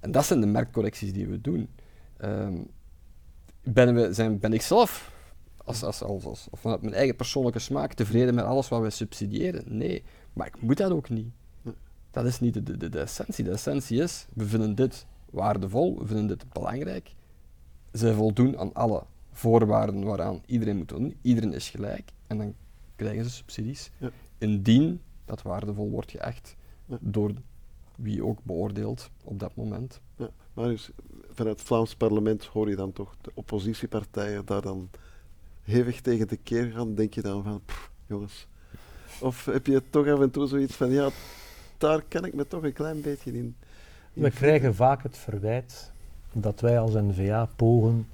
[0.00, 1.68] En dat zijn de marktcorrecties die we doen.
[3.62, 5.12] Ben, we, zijn, ben ik zelf,
[5.70, 8.90] als, als, als, als, of vanuit mijn eigen persoonlijke smaak, tevreden met alles wat we
[8.90, 9.64] subsidiëren?
[9.76, 10.02] Nee,
[10.32, 11.32] maar ik moet dat ook niet.
[12.10, 13.44] Dat is niet de, de, de, de essentie.
[13.44, 17.14] De essentie is, we vinden dit waardevol, we vinden dit belangrijk.
[17.92, 19.02] Ze voldoen aan alle
[19.32, 21.16] voorwaarden waaraan iedereen moet doen.
[21.22, 22.54] Iedereen is gelijk en dan
[22.96, 23.90] krijgen ze subsidies.
[23.98, 24.10] Ja.
[24.38, 26.56] Indien dat waardevol wordt geacht
[26.86, 26.98] Ja.
[27.00, 27.32] door
[27.96, 30.00] wie ook beoordeelt op dat moment.
[30.16, 30.90] Ja, maar dus,
[31.30, 34.90] vanuit het Vlaams parlement hoor je dan toch de oppositiepartijen daar dan
[35.62, 36.94] hevig tegen de keer gaan.
[36.94, 38.46] Denk je dan van, pff, jongens.
[39.20, 41.08] Of heb je toch af en toe zoiets van, ja,
[41.78, 43.36] daar kan ik me toch een klein beetje in.
[43.36, 43.54] in
[44.12, 44.32] We vinden.
[44.32, 45.92] krijgen vaak het verwijt
[46.32, 48.08] dat wij als NVA pogen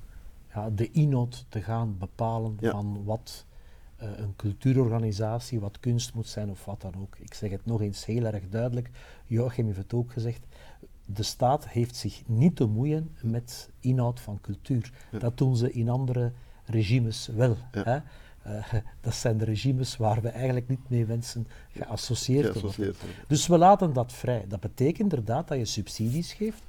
[0.55, 2.71] ja, de inhoud te gaan bepalen Ja.
[2.71, 3.45] van wat
[3.97, 7.17] eh, een cultuurorganisatie, wat kunst moet zijn of wat dan ook.
[7.19, 8.91] Ik zeg het nog eens heel erg duidelijk,
[9.27, 10.41] Joachim heeft het ook gezegd,
[11.05, 14.93] de staat heeft zich niet te moeien met inhoud van cultuur.
[15.13, 15.19] Ja.
[15.19, 16.33] Dat doen ze in andere
[16.67, 17.57] regimes wel.
[17.73, 17.83] Ja.
[17.85, 17.99] Hè?
[18.47, 22.95] Eh, dat zijn de regimes waar we eigenlijk niet mee wensen geassocieerd te worden.
[23.27, 24.45] Dus we laten dat vrij.
[24.49, 26.63] Dat betekent inderdaad dat je subsidies geeft.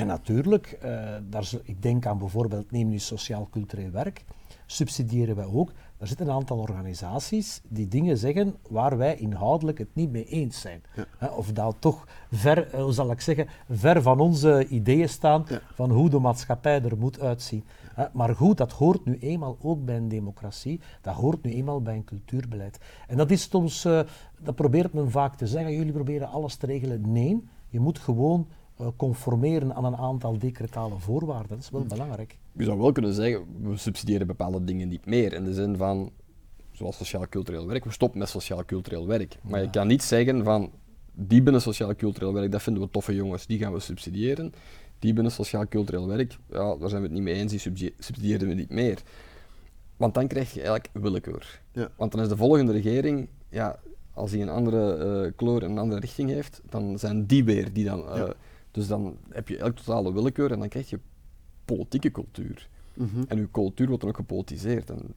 [0.00, 4.24] En natuurlijk, eh, daar, zo- ik denk aan bijvoorbeeld, neem nu sociaal-cultureel werk,
[4.66, 5.72] subsidiëren wij ook.
[5.98, 10.60] Er zitten een aantal organisaties die dingen zeggen waar wij inhoudelijk het niet mee eens
[10.60, 10.82] zijn.
[11.20, 11.28] Ja.
[11.28, 15.60] Of dat toch ver, eh, hoe zal ik zeggen, ver van onze ideeën staan Ja.
[15.74, 17.64] van hoe de maatschappij er moet uitzien.
[18.12, 21.94] Maar goed, dat hoort nu eenmaal ook bij een democratie, dat hoort nu eenmaal bij
[21.94, 22.78] een cultuurbeleid.
[23.08, 24.00] En dat is soms, eh,
[24.40, 27.12] dat probeert men vaak te zeggen, jullie proberen alles te regelen.
[27.12, 28.46] Nee, je moet gewoon
[28.96, 31.48] conformeren aan een aantal decretale voorwaarden.
[31.48, 32.38] Dat is wel belangrijk.
[32.52, 35.32] Je zou wel kunnen zeggen, we subsidiëren bepaalde dingen niet meer.
[35.32, 36.10] In de zin van,
[36.72, 39.36] zoals sociaal-cultureel werk, we stoppen met sociaal-cultureel werk.
[39.42, 40.70] Maar je kan niet zeggen van,
[41.14, 44.52] die binnen sociaal-cultureel werk, dat vinden we toffe jongens, die gaan we subsidiëren.
[44.98, 47.58] Die binnen sociaal-cultureel werk, ja, daar zijn we het niet mee eens, die
[47.98, 49.02] subsidiëren we niet meer.
[49.96, 51.60] Want dan krijg je eigenlijk willekeur.
[51.72, 51.90] Ja.
[51.96, 53.78] Want dan is de volgende regering, ja,
[54.14, 57.72] als die een andere eh, kleur en een andere richting heeft, dan zijn die weer
[57.72, 58.08] die dan...
[58.08, 58.32] eh, Ja.
[58.70, 61.00] Dus dan heb je elk totale willekeur en dan krijg je
[61.64, 62.68] politieke cultuur.
[62.94, 63.22] Mhm.
[63.28, 64.90] En uw cultuur wordt dan ook gepolitiseerd.
[64.90, 65.14] En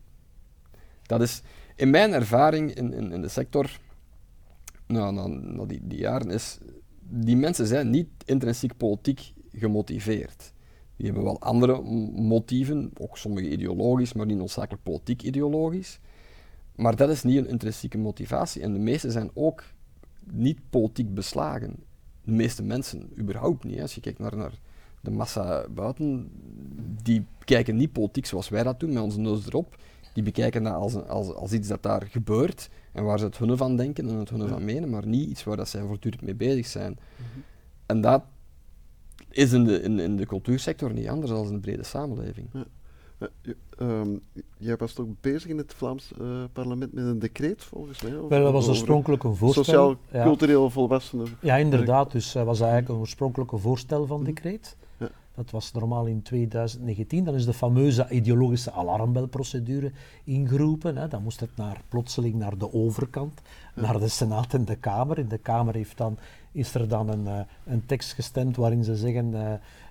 [1.01, 1.41] dat is
[1.75, 3.79] in mijn ervaring in, in, in de sector
[4.87, 6.57] nou, na, na die, die jaren, is
[6.99, 10.53] die mensen zijn niet intrinsiek politiek gemotiveerd.
[10.95, 15.99] Die hebben wel andere motieven, ook sommige ideologisch, maar niet noodzakelijk politiek ideologisch.
[16.75, 18.61] Maar dat is niet een intrinsieke motivatie.
[18.61, 19.63] En de meeste zijn ook
[20.23, 21.75] niet politiek beslagen.
[22.23, 23.75] De meeste mensen überhaupt niet.
[23.75, 23.81] hè.
[23.81, 24.53] Als je kijkt naar, naar
[25.01, 26.29] de massa buiten,
[27.03, 29.77] die kijken niet politiek zoals wij dat doen, met onze neus erop.
[30.13, 33.57] Die bekijken dat als, als, als iets dat daar gebeurt en waar ze het hunne
[33.57, 36.35] van denken en het hunne van menen, maar niet iets waar dat zij voortdurend mee
[36.35, 36.99] bezig zijn.
[37.85, 38.23] En dat
[39.29, 42.47] is in de, in, in de cultuursector niet anders dan in de brede samenleving.
[43.41, 44.09] Je- ehm,
[44.57, 48.11] jij was toch bezig in het Vlaams eh, parlement met een decreet, volgens mij?
[48.11, 49.89] Wel, dat was oorspronkelijk een voorstel.
[49.89, 49.95] ja.
[50.05, 51.27] Sociaal-cultureel volwassenen.
[51.41, 52.11] Ja, inderdaad.
[52.11, 54.25] Dus dat was eigenlijk een oorspronkelijke voorstel van Mhm.
[54.25, 54.75] decreet.
[54.97, 55.09] Ja.
[55.35, 57.23] Dat was normaal in 2019.
[57.23, 59.91] Dan is de fameuze ideologische alarmbelprocedure
[60.23, 60.97] ingeroepen.
[60.97, 61.07] Hè.
[61.07, 63.41] Dan moest het naar, plotseling naar de overkant,
[63.75, 65.17] naar de Senaat en de Kamer.
[65.17, 66.17] In de Kamer heeft dan,
[66.51, 69.33] is er dan een, eh, een tekst gestemd waarin ze zeggen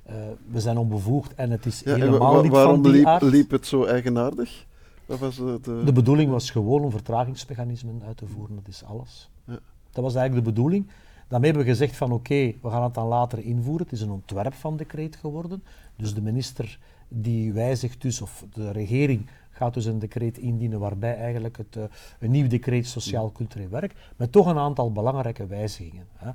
[0.02, 0.14] eh,
[0.50, 3.22] we zijn onbevoegd en het is Ja, helemaal wa- niet waarom van die liep, aard.
[3.22, 4.66] liep het zo eigenaardig?
[5.06, 8.84] Wat was de, de- De bedoeling was gewoon om vertragingsmechanismen uit te voeren, dat is
[8.84, 9.30] alles.
[9.46, 9.58] Ja.
[9.90, 10.86] Dat was eigenlijk de bedoeling.
[11.28, 13.82] Daarmee hebben we gezegd van oké, we gaan het dan later invoeren.
[13.86, 15.62] Het is een ontwerp van decreet geworden.
[15.96, 21.16] Dus de minister die wijzigt dus, of de regering gaat dus een decreet indienen waarbij
[21.16, 21.82] eigenlijk het, eh,
[22.18, 26.06] een nieuw decreet sociaal-cultureel werk, met toch een aantal belangrijke wijzigingen.
[26.16, 26.30] Hè.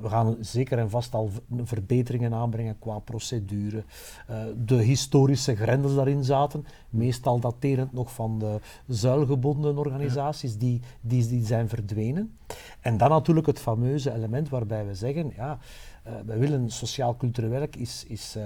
[0.00, 1.30] We gaan zeker en vast al
[1.62, 3.84] verbeteringen aanbrengen qua procedure.
[4.26, 11.28] Eh, de historische grendels daarin zaten, meestal daterend nog van de zuilgebonden organisaties, die, die,
[11.28, 12.38] die zijn verdwenen.
[12.80, 15.58] En dan natuurlijk het fameuze element waarbij we zeggen, ja,
[16.02, 18.36] eh, wij willen sociaal-cultureel werk, is, is,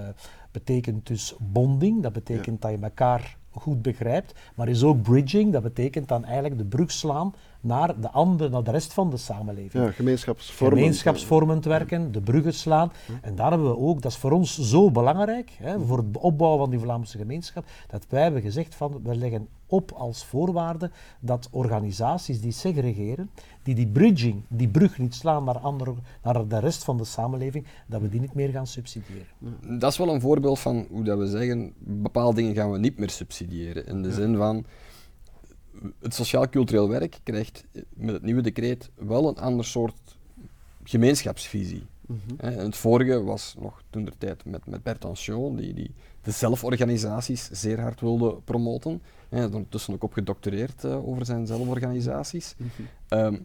[0.50, 5.62] betekent dus bonding, dat betekent dat je elkaar goed begrijpt, maar is ook bridging, dat
[5.62, 7.34] betekent dan eigenlijk de brug slaan
[7.66, 10.78] naar de andere, naar de rest van de samenleving ja, gemeenschapsvormen?
[10.78, 12.92] gemeenschapsvormend werken, de bruggen slaan.
[13.22, 16.60] En daar hebben we ook, dat is voor ons zo belangrijk, hè, voor het opbouwen
[16.60, 21.48] van die Vlaamse gemeenschap, dat wij hebben gezegd van, we leggen op als voorwaarde dat
[21.50, 23.30] organisaties die segregeren,
[23.62, 27.66] die die bridging, die brug niet slaan naar, andere, naar de rest van de samenleving,
[27.86, 29.26] dat we die niet meer gaan subsidiëren.
[29.78, 32.98] Dat is wel een voorbeeld van hoe dat we zeggen, bepaalde dingen gaan we niet
[32.98, 33.86] meer subsidiëren.
[33.86, 34.64] In de zin van,
[36.00, 40.16] het sociaal-cultureel werk krijgt met het nieuwe decreet wel een ander soort
[40.84, 41.86] gemeenschapsvisie.
[42.36, 45.90] En het vorige was nog toen de tijd met, met Bert Anciot, die, die
[46.22, 49.02] de zelforganisaties zeer hard wilde promoten.
[49.28, 52.54] Hij is ondertussen ook op gedoctoreerd eh, over zijn zelforganisaties.
[53.08, 53.36] Ehm,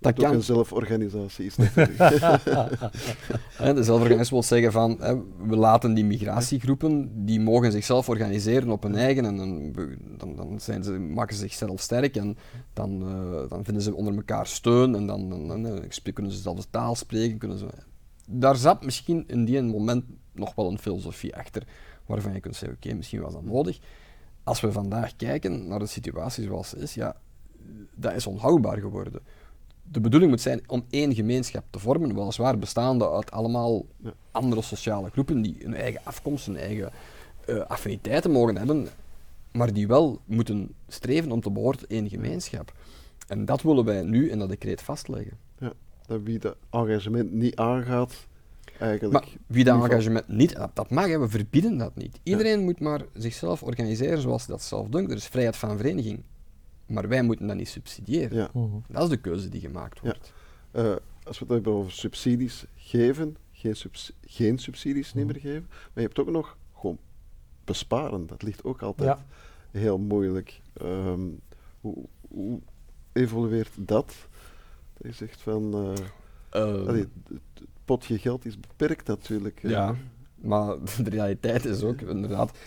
[0.00, 1.98] dat Dat ook kan, een zelforganisatie is natuurlijk.
[3.76, 5.14] De zelforganisatie wil zeggen van, hè,
[5.46, 9.72] we laten die migratiegroepen, die mogen zichzelf organiseren op hun eigen en dan,
[10.16, 12.36] dan, dan zijn ze, maken ze zichzelf sterk en
[12.72, 16.38] dan, eh, dan vinden ze onder elkaar steun en dan, dan, dan, eh, kunnen ze
[16.38, 17.38] dezelfde taal spreken.
[17.38, 17.66] Kunnen ze,
[18.26, 21.62] daar zat misschien in die moment nog wel een filosofie achter,
[22.06, 23.78] waarvan je kunt zeggen, oké, misschien was dat nodig.
[24.44, 27.16] Als we vandaag kijken naar de situatie zoals ze is, ja,
[27.94, 29.22] dat is onhoudbaar geworden
[29.92, 34.12] de bedoeling moet zijn om één gemeenschap te vormen, weliswaar bestaande uit allemaal Ja.
[34.30, 36.90] andere sociale groepen die hun eigen afkomst, hun eigen
[37.46, 38.88] eh, affiniteiten mogen hebben,
[39.52, 42.72] maar die wel moeten streven om te behoren tot één gemeenschap.
[43.26, 45.38] En dat willen wij nu in dat decreet vastleggen.
[45.58, 45.72] ja,
[46.06, 48.26] dat wie dat engagement niet aangaat,
[48.78, 49.12] eigenlijk...
[49.12, 52.20] Maar wie dat engagement niet, dat, dat mag, hè, we verbieden dat niet.
[52.22, 55.10] Iedereen moet maar zichzelf organiseren zoals hij dat zelf doet.
[55.10, 56.22] Er is vrijheid van vereniging.
[56.90, 58.36] Maar wij moeten dat niet subsidiëren.
[58.36, 58.50] Ja.
[58.52, 58.76] Mhm.
[58.88, 60.02] Dat is de keuze die gemaakt Ja.
[60.02, 60.32] wordt.
[60.70, 60.84] Eh,
[61.22, 65.90] als we het hebben over subsidies geven, geen, subs- geen subsidies niet meer geven, maar
[65.94, 66.98] je hebt ook nog gewoon
[67.64, 68.26] besparen.
[68.26, 69.24] Dat ligt ook altijd Ja.
[69.80, 70.60] heel moeilijk.
[70.72, 71.20] Ehm,
[71.80, 71.96] hoe,
[72.28, 72.60] hoe
[73.12, 74.14] evolueert dat?
[74.98, 76.04] Dat je zegt van, eh,
[76.50, 77.40] Eh, allee, het,
[77.84, 79.58] potje geld is beperkt natuurlijk.
[79.62, 79.94] Ja,
[80.34, 82.58] maar de realiteit is ook inderdaad.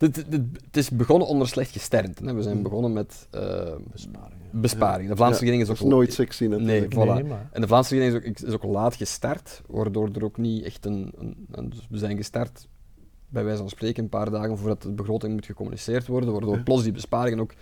[0.00, 2.24] Dit- dit- het is begonnen onder slecht gesternte.
[2.24, 2.34] Hè.
[2.34, 3.40] We zijn begonnen met eh,
[3.92, 4.38] Besparingen.
[4.50, 5.08] besparing.
[5.08, 6.94] De Vlaamse Ja, regering is dat ook is nooit sexy Nee, natuurlijk.
[6.94, 7.14] voilà.
[7.14, 10.36] Nee, maar- En de Vlaamse regering is ook, is ook laat gestart, waardoor er ook
[10.38, 11.12] niet echt een.
[11.18, 12.68] een, een- dus we zijn gestart,
[13.28, 16.62] bij wijze van spreken, een paar dagen voordat de begroting moet gecommuniceerd worden, waardoor Ja.
[16.62, 17.52] plots die besparingen ook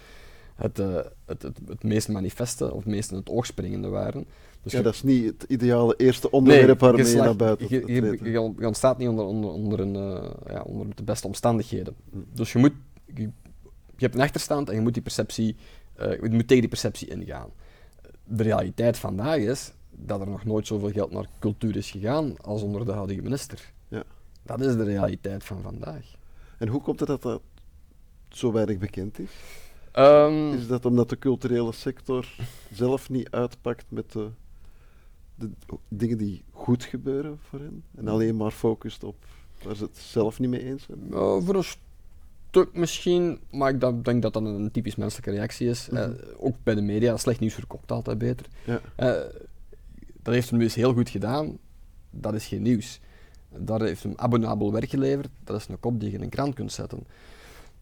[0.59, 0.95] het, eh,
[1.25, 4.27] het, het, het meest manifeste, of het meest in het oog springende waren.
[4.63, 7.67] Dus ja, je- dat is niet het ideale eerste onderwerp waarmee je slag- naar buiten
[7.69, 8.21] je,
[8.61, 11.95] je, ontstaat niet onder, onder, onder, een, eh, ja, onder de beste omstandigheden.
[12.11, 12.25] Mm.
[12.33, 12.73] Dus je moet,
[13.15, 13.23] je,
[13.97, 15.57] je hebt een achterstand en je moet, die perceptie,
[15.95, 17.51] eh, je moet tegen die perceptie ingaan.
[18.25, 22.63] De realiteit vandaag is dat er nog nooit zoveel geld naar cultuur is gegaan als
[22.63, 23.73] onder de huidige minister.
[23.89, 24.03] Ja.
[24.43, 26.15] Dat is de realiteit van vandaag.
[26.59, 27.41] En hoe komt het dat dat
[28.29, 29.31] zo weinig bekend is?
[29.93, 32.35] Ehm, Is dat omdat de culturele sector
[32.73, 34.31] zelf niet uitpakt met de
[35.39, 35.51] de
[35.89, 39.17] dingen die goed gebeuren voor hen en alleen maar focust op
[39.63, 40.99] waar ze het zelf niet mee eens zijn?
[41.11, 41.65] Uh, voor een
[42.49, 45.89] stuk misschien, maar ik denk dat dat een typisch menselijke reactie is.
[45.89, 48.47] Mm ook bij de media, slecht nieuws verkoopt altijd beter.
[48.65, 48.81] Ja.
[48.97, 49.31] Uh,
[50.23, 51.59] dat heeft hem dus heel goed gedaan,
[52.11, 53.01] dat is geen nieuws.
[53.57, 56.55] Daar heeft hem abonnabel werk geleverd, dat is een kop die je in een krant
[56.55, 57.07] kunt zetten.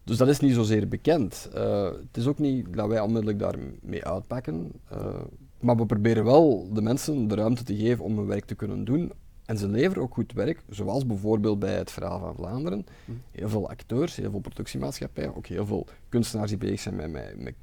[0.07, 1.49] Dus dat is niet zozeer bekend.
[1.55, 4.71] Uh, het is ook niet dat wij onmiddellijk daarmee uitpakken.
[4.91, 5.15] Uh,
[5.59, 8.83] maar we proberen wel de mensen de ruimte te geven om hun werk te kunnen
[8.83, 9.11] doen.
[9.45, 12.85] En ze leveren ook goed werk, zoals bijvoorbeeld bij het Verhaal van Vlaanderen.
[13.05, 13.11] Hm.
[13.31, 17.43] Heel veel acteurs, heel veel productiemaatschappijen, ook heel veel kunstenaars die bezig zijn met, met,
[17.43, 17.55] met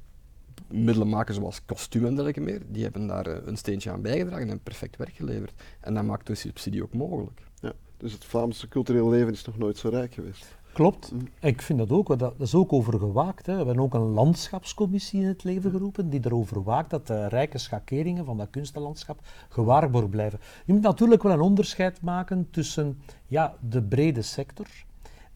[0.67, 2.61] middelen maken zoals kostuum en dergelijke meer.
[2.67, 5.53] Die hebben daar eh, een steentje aan bijgedragen en perfect werk geleverd.
[5.79, 7.41] En dat maakt de subsidie ook mogelijk.
[7.59, 10.55] Ja, dus het Vlaamse cultureel leven is nog nooit zo rijk geweest.
[10.75, 11.11] Klopt.
[11.39, 12.19] Ik vind dat ook.
[12.19, 13.45] Dat is ook over gewaakt.
[13.45, 13.51] Hè.
[13.51, 17.57] We hebben ook een landschapscommissie in het leven geroepen die erover waakt dat de rijke
[17.57, 20.39] schakeringen van dat kunstenlandschap gewaarborgd blijven.
[20.65, 24.67] Je moet natuurlijk wel een onderscheid maken tussen ja, de brede sector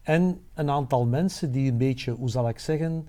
[0.02, 3.08] en een aantal mensen die een beetje, hoe zal ik zeggen,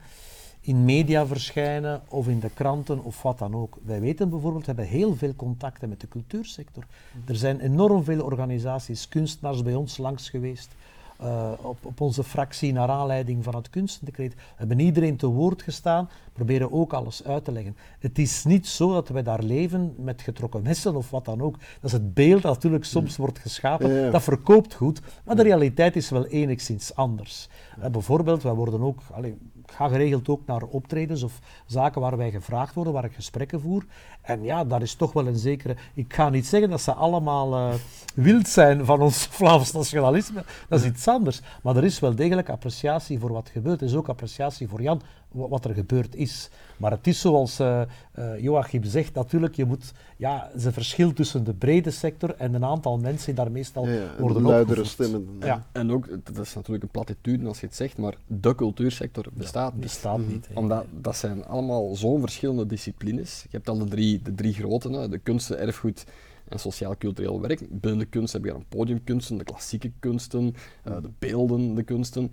[0.62, 3.78] in media verschijnen of in de kranten of wat dan ook.
[3.84, 6.84] Wij weten bijvoorbeeld, we hebben heel veel contacten met de cultuursector.
[7.26, 10.76] Er zijn enorm veel organisaties, kunstenaars bij ons langs geweest
[11.24, 14.36] uh, op, op, onze fractie naar aanleiding van het kunstendecreet.
[14.56, 17.78] Hebben iedereen te woord gestaan, proberen ook alles uit te leggen.
[18.00, 21.58] Het is niet zo dat wij daar leven met getrokken messen of wat dan ook.
[21.60, 24.12] Dat is het beeld dat natuurlijk soms wordt geschapen.
[24.12, 27.50] Dat verkoopt goed, maar de realiteit is wel enigszins anders.
[27.80, 32.32] Uh, bijvoorbeeld, wij worden ook, ik ga geregeld ook naar optredens of zaken waar wij
[32.32, 33.86] gevraagd worden, waar ik gesprekken voer.
[34.22, 35.76] En ja, daar is toch wel een zekere...
[35.94, 37.74] Ik ga niet zeggen dat ze allemaal uh,
[38.16, 40.44] wild zijn van ons Vlaams nationalisme.
[40.70, 41.42] Dat is iets anders.
[41.64, 43.82] Maar er is wel degelijk appreciatie voor wat gebeurt.
[43.82, 46.50] Er is ook appreciatie voor Jan, wat er gebeurd is.
[46.78, 47.82] Maar het is zoals uh,
[48.20, 52.66] uh, Joachim zegt, natuurlijk, je moet, ja, ze verschil tussen de brede sector en een
[52.66, 55.28] aantal mensen die daar meestal ja, ja, worden luidere stemmen.
[55.40, 55.66] Ja.
[55.72, 59.74] En ook, dat is natuurlijk een platitude als je het zegt, maar de cultuursector bestaat
[59.74, 59.82] niet.
[59.82, 60.48] Bestaat niet.
[60.54, 63.42] Omdat dat zijn allemaal zo'n verschillende disciplines.
[63.42, 66.04] Je hebt al de drie, de drie grote, de kunsten, erfgoed
[66.48, 67.60] en sociaal-cultureel werk.
[67.70, 70.56] Binnen de kunst heb je dan podiumkunsten, de klassieke kunsten,
[70.88, 72.32] uh, de beeldende kunsten.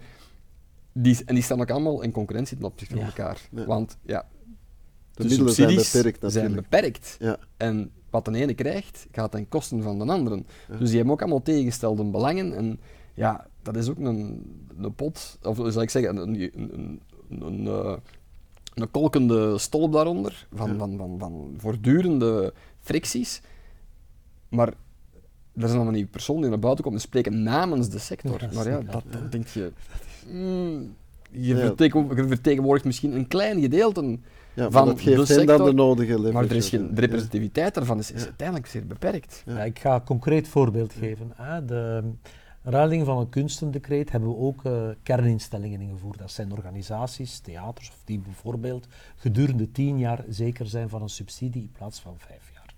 [0.93, 3.49] Die, en die staan ook allemaal in concurrentie ten opzichte van elkaar.
[3.51, 4.29] Want ja,
[5.15, 6.33] de, de subsidies zijn beperkt.
[6.33, 7.17] Zijn beperkt.
[7.19, 7.39] Ja.
[7.57, 10.45] En wat de ene krijgt, gaat ten kosten van de andere.
[10.79, 12.55] Dus die hebben ook allemaal tegengestelde belangen.
[12.55, 12.81] En
[13.15, 14.43] ja, dat is ook een,
[14.79, 17.97] een pot, of zal ik zeggen, een, een, een, een, eh,
[18.81, 23.43] een kolkende stolp daaronder, van, van, van, van voortdurende fricties.
[24.49, 28.49] Maar er zijn allemaal niet personen die naar buiten komen en spreken namens de sector.
[28.55, 29.73] maar ja, dat, dan denk je...
[30.27, 30.95] Mm,
[31.31, 31.75] je,
[32.29, 34.19] vertegenwoordigt misschien een klein gedeelte
[34.55, 37.75] ja, van dat geeft de sector, dan de nodige maar er is geen, de representativiteit
[37.75, 39.43] daarvan is, is uiteindelijk zeer beperkt.
[39.47, 39.65] Ja.
[39.65, 41.33] ik ga een concreet voorbeeld geven.
[41.35, 41.65] Hè.
[41.65, 42.03] De
[42.63, 46.19] ruiling van een kunstendecreet hebben we ook uh, kerninstellingen ingevoerd.
[46.19, 51.63] Dat zijn organisaties, theaters, of die bijvoorbeeld gedurende tien jaar zeker zijn van een subsidie
[51.63, 52.75] in plaats van vijf jaar.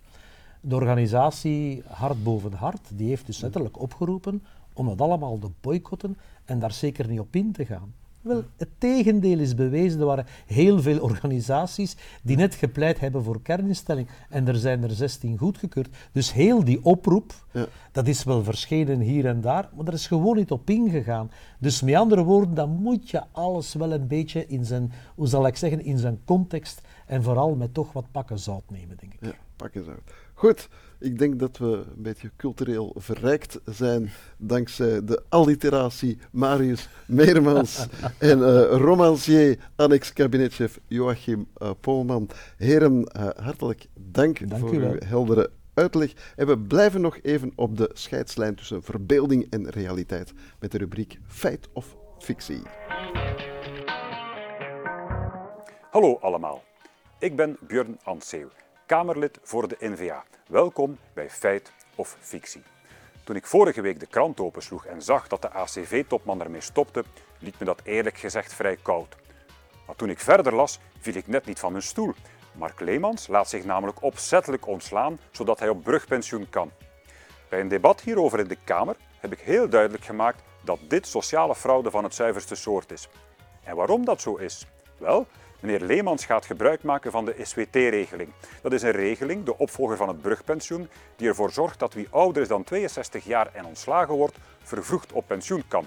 [0.60, 6.16] De organisatie Hart Boven Hart, die heeft dus letterlijk opgeroepen om dat allemaal te boycotten
[6.44, 7.94] en daar zeker niet op in te gaan.
[8.20, 10.00] Wel, het tegendeel is bewezen.
[10.00, 14.08] Er waren heel veel organisaties die net gepleit hebben voor kerninstelling.
[14.28, 15.88] En er zijn er 16 goedgekeurd.
[16.12, 17.66] Dus heel die oproep, ja.
[17.92, 21.30] dat is wel verschenen hier en daar, maar er is gewoon niet op ingegaan.
[21.58, 25.46] Dus met andere woorden, dan moet je alles wel een beetje in zijn, hoe zal
[25.46, 29.20] ik zeggen, in zijn context en vooral met toch wat pakken zout nemen, denk ik.
[29.20, 30.12] Ja, pakken zout.
[30.34, 30.68] Goed,
[31.00, 37.86] ik denk dat we een beetje cultureel verrijkt zijn dankzij de alliteratie Marius Meermans
[38.18, 42.28] en uh, romancier, annex-kabinetchef Joachim uh, Polman.
[42.56, 46.12] Heren, uh, hartelijk dank, dank voor uw heldere uitleg.
[46.36, 51.18] En we blijven nog even op de scheidslijn tussen verbeelding en realiteit met de rubriek
[51.26, 52.62] Feit of Fictie.
[55.90, 56.62] Hallo allemaal,
[57.18, 58.48] ik ben Björn Anseeuw
[58.90, 60.24] Kamerlid voor de NVA.
[60.46, 62.62] Welkom bij Feit of Fictie.
[63.24, 67.04] Toen ik vorige week de krant opensloeg en zag dat de ACV-topman ermee stopte,
[67.38, 69.16] liet me dat eerlijk gezegd vrij koud.
[69.86, 72.14] Maar toen ik verder las, viel ik net niet van mijn stoel.
[72.52, 76.70] Mark Leemans laat zich namelijk opzettelijk ontslaan, zodat hij op brugpensioen kan.
[77.48, 81.54] Bij een debat hierover in de Kamer heb ik heel duidelijk gemaakt dat dit sociale
[81.54, 83.08] fraude van het zuiverste soort is.
[83.64, 84.66] En waarom dat zo is?
[84.98, 85.26] Wel,
[85.60, 88.32] Meneer Leemans gaat gebruik maken van de SWT-regeling.
[88.62, 92.42] Dat is een regeling, de opvolger van het brugpensioen, die ervoor zorgt dat wie ouder
[92.42, 95.86] is dan 62 jaar en ontslagen wordt, vervroegd op pensioen kan.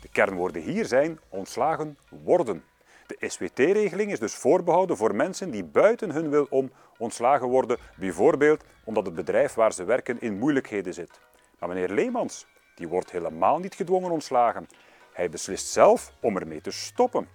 [0.00, 2.64] De kernwoorden hier zijn ontslagen worden.
[3.06, 8.64] De SWT-regeling is dus voorbehouden voor mensen die buiten hun wil om ontslagen worden, bijvoorbeeld
[8.84, 11.20] omdat het bedrijf waar ze werken in moeilijkheden zit.
[11.58, 14.68] Maar meneer Leemans, die wordt helemaal niet gedwongen ontslagen.
[15.12, 17.28] Hij beslist zelf om ermee te stoppen.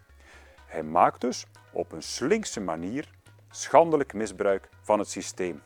[0.71, 3.09] Hij maakt dus op een slinkse manier
[3.49, 5.61] schandelijk misbruik van het systeem.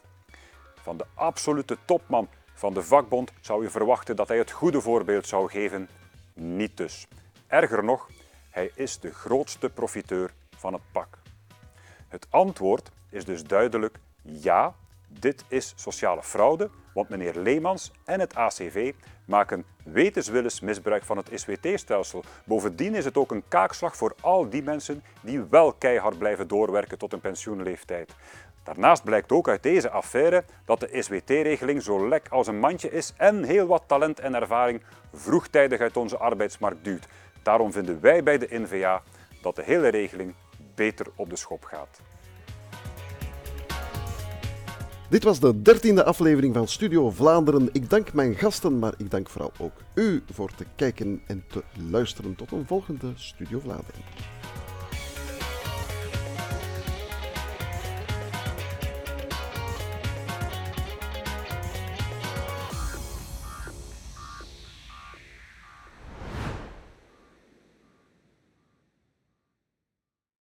[0.75, 5.27] Van de absolute topman van de vakbond zou je verwachten dat hij het goede voorbeeld
[5.27, 5.89] zou geven.
[6.33, 7.07] Niet dus.
[7.47, 8.09] Erger nog,
[8.49, 11.17] hij is de grootste profiteur van het pak.
[12.07, 14.75] Het antwoord is dus duidelijk ja,
[15.07, 18.93] dit is sociale fraude, want meneer Leemans en het ACV
[19.25, 22.23] maken wetenswillens misbruik van het SWT-stelsel.
[22.43, 26.97] Bovendien is het ook een kaakslag voor al die mensen die wel keihard blijven doorwerken
[26.97, 28.15] tot een pensioenleeftijd.
[28.63, 33.13] Daarnaast blijkt ook uit deze affaire dat de SWT-regeling zo lek als een mandje is
[33.17, 34.81] en heel wat talent en ervaring
[35.13, 37.07] vroegtijdig uit onze arbeidsmarkt duwt.
[37.43, 39.01] Daarom vinden wij bij de NVA
[39.41, 40.33] dat de hele regeling
[40.75, 42.01] beter op de schop gaat.
[45.09, 47.69] Dit was de dertiende aflevering van Studio Vlaanderen.
[47.71, 51.63] Ik dank mijn gasten, maar ik dank vooral ook u voor te kijken en te
[51.91, 52.35] luisteren.
[52.35, 54.01] Tot een volgende Studio Vlaanderen.